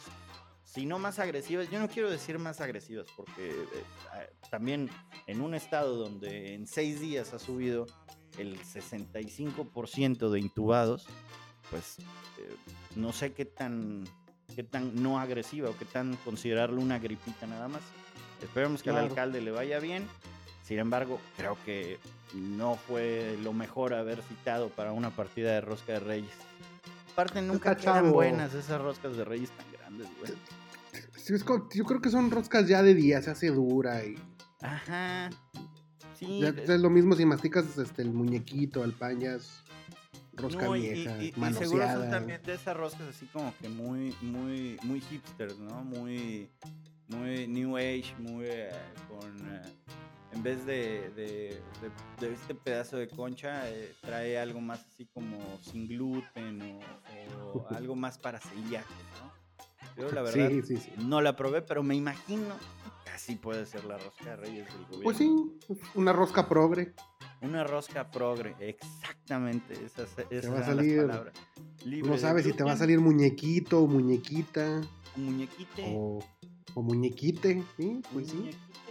[0.63, 1.67] si no más agresivas.
[1.71, 4.91] Yo no quiero decir más agresivas porque eh, también
[5.25, 7.87] en un estado donde en seis días ha subido
[8.37, 11.07] el 65% de intubados,
[11.71, 11.97] pues
[12.95, 14.03] no sé qué tan
[14.55, 17.81] qué tan no agresiva o qué tan considerarlo una gripita nada más.
[18.43, 19.09] Esperemos que al Claro.
[19.09, 20.07] alcalde le vaya bien.
[20.71, 21.99] Sin embargo, creo que
[22.33, 26.31] no fue lo mejor haber citado para una partida de rosca de reyes.
[27.11, 28.13] Aparte, nunca chavo.
[28.13, 30.31] buenas esas roscas de reyes tan grandes, güey.
[31.17, 34.15] Sí, es como- yo creo que son roscas ya de día, se hace dura y
[34.61, 35.29] Ajá.
[36.17, 36.39] Sí.
[36.39, 38.93] ya es lo mismo si masticas este, el muñequito, el
[39.35, 39.61] es
[40.35, 43.67] rosca no, vieja, y, y- y seguro son también de esas roscas así como que
[43.67, 45.83] muy, muy, muy hipsters, ¿no?
[45.83, 46.49] Muy,
[47.09, 48.71] muy new age, muy eh,
[49.09, 49.37] con...
[49.53, 49.61] eh,
[50.33, 55.05] en vez de, de- de- de este pedazo de concha, eh, trae algo más así
[55.13, 56.79] como sin gluten o,
[57.59, 59.31] o algo más para celíacos, ¿no?
[59.97, 60.91] Yo la verdad Sí, sí, sí.
[60.99, 62.55] no la probé, pero me imagino
[63.03, 65.03] que así puede ser la rosca de reyes del gobierno.
[65.03, 65.31] Pues sí,
[65.95, 66.93] una rosca progre.
[67.41, 69.73] Una rosca progre, exactamente.
[69.83, 71.33] Esas, esas va a eran las salir- palabras.
[71.83, 74.81] Libre No sabes si te va a salir muñequito o muñequita
[75.17, 75.83] muñequite.
[75.97, 76.19] o,
[76.75, 78.01] o muñequite, ¿sí?
[78.13, 78.61] Pues sí, muñequite.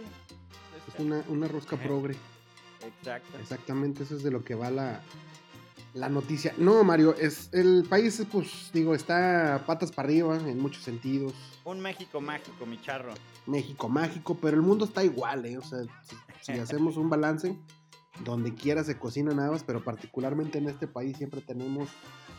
[1.01, 1.85] una, una rosca Ajá.
[1.85, 2.15] progre.
[2.85, 3.37] Exacto.
[3.39, 5.01] Exactamente, eso es de lo que va la,
[5.93, 6.53] la noticia.
[6.57, 11.33] No, Mario, es el país, pues, digo, está patas para arriba en muchos sentidos.
[11.63, 13.13] Un México mágico, mi charro.
[13.45, 15.57] México mágico, pero el mundo está igual, ¿eh?
[15.57, 15.79] O sea,
[16.41, 17.57] si, hacemos un balance,
[18.23, 21.89] donde quiera se cocina nada más, pero particularmente en este país siempre tenemos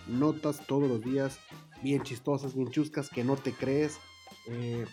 [0.08, 1.38] notas todos los días,
[1.82, 3.98] bien chistosas, bien chuscas, que no te crees.
[4.46, 4.86] Eh,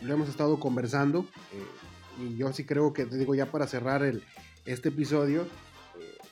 [0.00, 1.66] lo hemos estado conversando, eh,
[2.18, 4.22] y yo sí creo que, te digo, ya para cerrar el,
[4.64, 5.46] este episodio,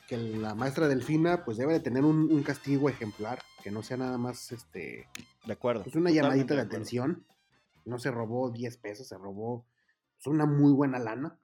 [0.09, 4.19] que la maestra Delfina pues debe de tener un, castigo ejemplar, que no sea nada
[4.19, 5.09] más este...
[5.47, 5.85] De acuerdo.
[5.85, 7.25] Pues una llamadita de, atención.
[7.85, 9.67] No se robó 10 pesos, se robó
[10.17, 11.39] pues, una muy buena lana.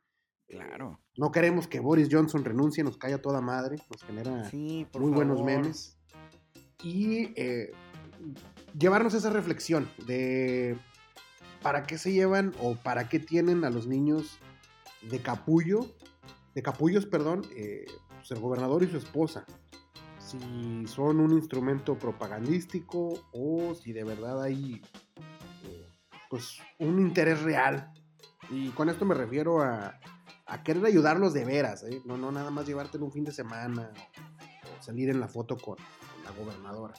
[0.48, 1.00] Claro.
[1.16, 5.96] No queremos que Boris Johnson renuncie, nos caiga toda madre, nos genera muy buenos memes.
[6.82, 7.72] Y eh,
[8.78, 10.76] llevarnos esa reflexión de
[11.62, 14.38] para qué se llevan o para qué tienen a los niños
[15.02, 15.86] de capullo,
[16.54, 17.86] de capullos, perdón, eh,
[18.16, 19.44] pues, el gobernador y su esposa,
[20.18, 24.80] si son un instrumento propagandístico o si de verdad hay
[25.64, 25.86] eh,
[26.28, 27.92] pues un interés real.
[28.50, 29.98] Y con esto me refiero a,
[30.64, 32.02] querer ayudarlos de veras, ¿eh?
[32.04, 33.92] no, no nada más llevarte en un fin de semana
[34.64, 35.76] o salir en la foto con,
[36.24, 36.94] la gobernadora.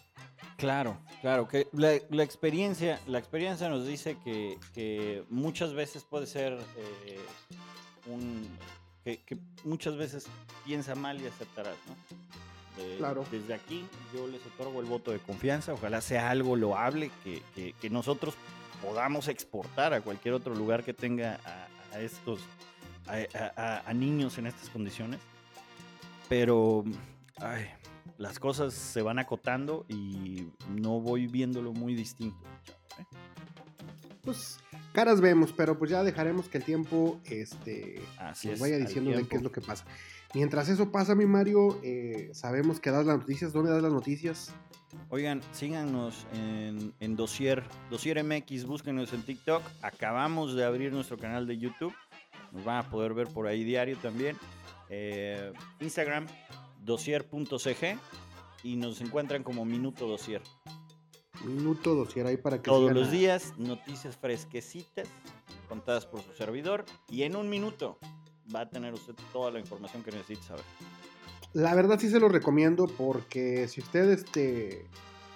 [0.57, 7.19] Claro, claro, que la, experiencia, la experiencia nos dice que, muchas veces puede ser eh,
[8.07, 8.47] un
[9.03, 10.27] que, muchas veces
[10.65, 11.95] piensa mal y aceptarás, ¿no?
[12.97, 13.25] claro.
[13.31, 17.89] Desde aquí yo les otorgo el voto de confianza, ojalá sea algo loable que, que,
[17.89, 18.35] nosotros
[18.81, 21.39] podamos exportar a cualquier otro lugar que tenga
[21.93, 22.39] a, estos,
[23.07, 25.19] a, a, niños en estas condiciones.
[26.29, 26.83] Pero
[27.37, 27.67] ay,
[28.21, 32.37] las cosas se van acotando y no voy viéndolo muy distinto.
[32.99, 33.05] ¿eh?
[34.21, 34.59] Pues
[34.93, 37.99] caras vemos, pero pues ya dejaremos que el tiempo este,
[38.43, 39.85] nos vaya diciendo de qué es lo que pasa.
[40.35, 43.53] Mientras eso pasa, mi Mario, eh, sabemos que das las noticias.
[43.53, 44.53] ¿Dónde das las noticias?
[45.09, 49.63] Oigan, síganos en, en Dossier, Dossier MX, búsquenos en TikTok.
[49.81, 51.93] Acabamos de abrir nuestro canal de YouTube.
[52.51, 54.37] Nos van a poder ver por ahí diario también.
[54.89, 56.27] Eh, Instagram,
[56.81, 57.99] dossier.cg
[58.63, 60.41] y nos encuentran como Minuto Dossier.
[61.45, 65.07] Minuto dosier ahí para que Todos los días, noticias fresquecitas
[65.67, 67.97] contadas por su servidor y en un minuto
[68.53, 70.63] va a tener usted toda la información que necesita saber.
[71.53, 74.85] La verdad sí se lo recomiendo porque si usted este,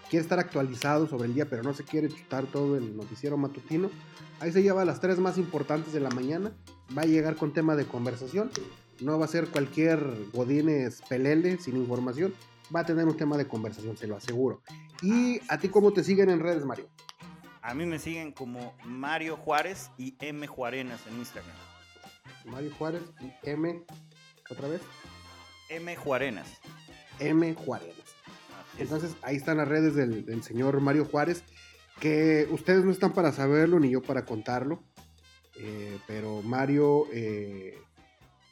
[0.10, 3.90] quiere estar actualizado sobre el día pero no se quiere chutar todo el noticiero matutino,
[4.40, 6.56] ahí se lleva las tres más importantes de la mañana,
[6.96, 8.52] va a llegar con tema de conversación,
[9.02, 10.00] no va a ser cualquier
[10.34, 12.34] godines pelele sin información,
[12.74, 14.62] va a tener un tema de conversación, se lo aseguro.
[15.02, 16.90] ¿Y a ti cómo te siguen en redes, Mario?
[17.62, 21.56] A mí me siguen como Mario Juárez y M Juarenas en Instagram.
[22.46, 23.84] Mario Juárez y M,
[24.50, 24.82] otra vez.
[25.70, 26.48] M Juarenas.
[27.20, 28.16] M Juarenas.
[28.78, 31.44] Entonces ahí están las redes del, señor Mario Juárez,
[32.00, 34.84] que ustedes no están para saberlo ni yo para contarlo,
[35.58, 37.80] eh, pero Mario, eh,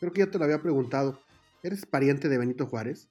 [0.03, 1.17] creo que ya te lo había preguntado,
[1.61, 3.09] ¿eres pariente de Benito Juárez?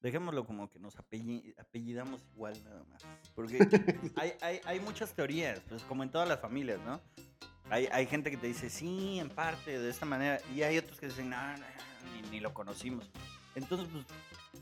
[0.00, 3.02] Dejémoslo como que nos apellidamos igual nada más.
[3.36, 3.58] Porque
[4.66, 7.00] hay, muchas teorías, pues como en todas las familias, ¿no?
[7.68, 10.40] Hay, gente que te dice, sí, en parte, de esta manera.
[10.52, 11.36] Y hay otros que dicen, no,
[12.32, 13.08] ni, lo conocimos.
[13.54, 14.04] Entonces, pues,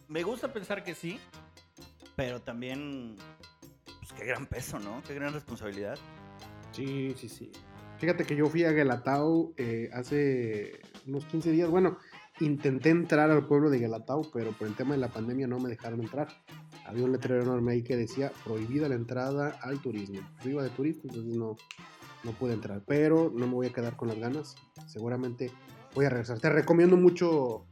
[0.09, 1.19] me gusta pensar que sí,
[2.17, 3.17] pero también,
[4.01, 5.03] pues qué gran peso, ¿no?
[5.05, 5.97] Qué gran responsabilidad.
[6.73, 7.53] Sí, sí, sí.
[7.99, 11.69] Fíjate que yo fui a Guelatao eh, hace unos 15 días.
[11.69, 11.99] Bueno,
[12.39, 15.69] intenté entrar al pueblo de Guelatao, pero por el tema de la pandemia no me
[15.69, 16.29] dejaron entrar.
[16.87, 20.21] Había un letrero enorme ahí que decía prohibida la entrada al turismo.
[20.45, 21.57] Yo iba de turista, entonces no,
[22.23, 22.83] no pude entrar.
[22.87, 24.55] Pero no me voy a quedar con las ganas.
[24.87, 25.51] Seguramente
[25.95, 26.39] voy a regresar.
[26.39, 27.67] Te recomiendo mucho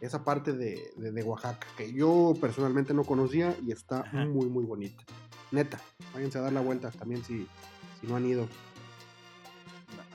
[0.00, 5.02] esa parte de, de, Oaxaca, que yo personalmente no conocía y está muy, muy bonita.
[5.50, 5.80] Neta,
[6.14, 7.46] váyanse a dar la vuelta también si,
[8.00, 8.48] si no han ido.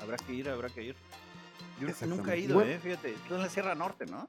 [0.08, 0.96] Habrá que ir, habrá que ir.
[1.82, 3.14] Yo nunca he ido, eh, fíjate.
[3.14, 4.26] Esto es la Sierra Norte, ¿no?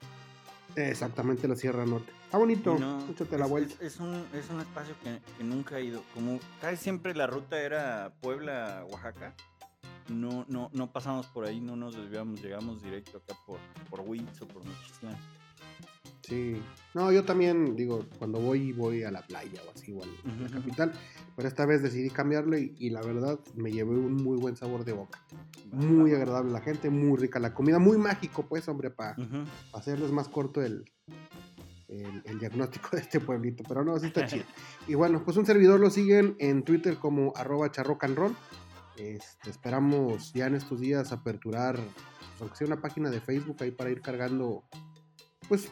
[0.74, 2.12] Exactamente, la Sierra Norte.
[2.24, 3.00] Está bonito, no,
[3.38, 3.76] la vuelta.
[3.80, 6.02] Es, un, es un espacio que, nunca he ido.
[6.14, 9.34] Como casi siempre la ruta era Puebla-Oaxaca,
[10.08, 14.48] no, no, no pasamos por ahí, no nos desviamos, llegamos directo acá por, por o
[14.48, 15.16] por Nochistlán.
[16.28, 16.60] Sí.
[16.92, 20.50] No, yo también, digo, cuando voy, voy a la playa o así, igual, a la
[20.50, 20.92] capital.
[21.36, 24.92] Pero esta vez decidí cambiarlo y, la verdad me llevé un muy buen sabor de
[24.92, 25.22] boca.
[25.72, 29.16] Muy agradable la gente, muy rica la comida, muy mágico, pues, hombre, para
[29.72, 30.84] hacerles más corto el,
[31.88, 33.64] el, diagnóstico de este pueblito.
[33.66, 34.44] Pero no, sí está chido.
[34.86, 38.36] Y bueno, pues un servidor lo siguen en Twitter como arroba charrocanron.
[38.96, 41.78] Este, esperamos ya en estos días aperturar,
[42.40, 44.64] aunque sea una página de Facebook ahí para ir cargando,
[45.48, 45.70] pues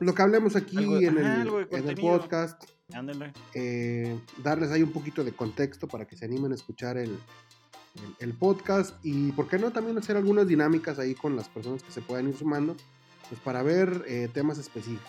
[0.00, 3.32] lo que hablemos aquí Algo- en, ajá, el, en el podcast, Ándale.
[3.54, 8.16] eh, darles ahí un poquito de contexto para que se animen a escuchar el, el-
[8.20, 9.70] el podcast y, ¿por qué no?
[9.70, 12.76] También hacer algunas dinámicas ahí con las personas que se puedan ir sumando,
[13.28, 15.06] pues para ver eh, temas específicos.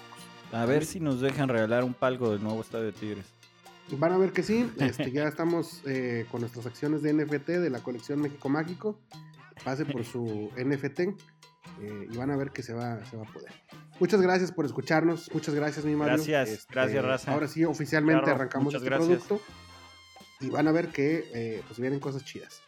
[0.52, 3.26] A ver si nos dejan regalar un palco del nuevo estadio de Tigres.
[3.92, 7.70] Van a ver que sí, este, ya estamos eh, con nuestras acciones de NFT de
[7.70, 9.00] la colección México Mágico.
[9.64, 11.00] Pase por su NFT
[11.82, 13.51] eh, y van a ver que se va, se va a poder.
[13.99, 15.30] Muchas gracias por escucharnos.
[15.34, 16.15] Muchas gracias, mi Mario.
[16.15, 17.32] Este, Gracias, gracias, raza.
[17.34, 19.07] Ahora sí, oficialmente Claro, arrancamos este gracias.
[19.24, 19.41] producto.
[20.39, 22.61] Y van a ver que eh, pues vienen cosas chidas.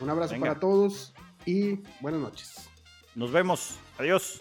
[0.00, 0.48] Un abrazo Venga.
[0.48, 1.14] para todos
[1.46, 2.68] y buenas noches.
[3.14, 3.78] Nos vemos.
[3.98, 4.40] Adiós.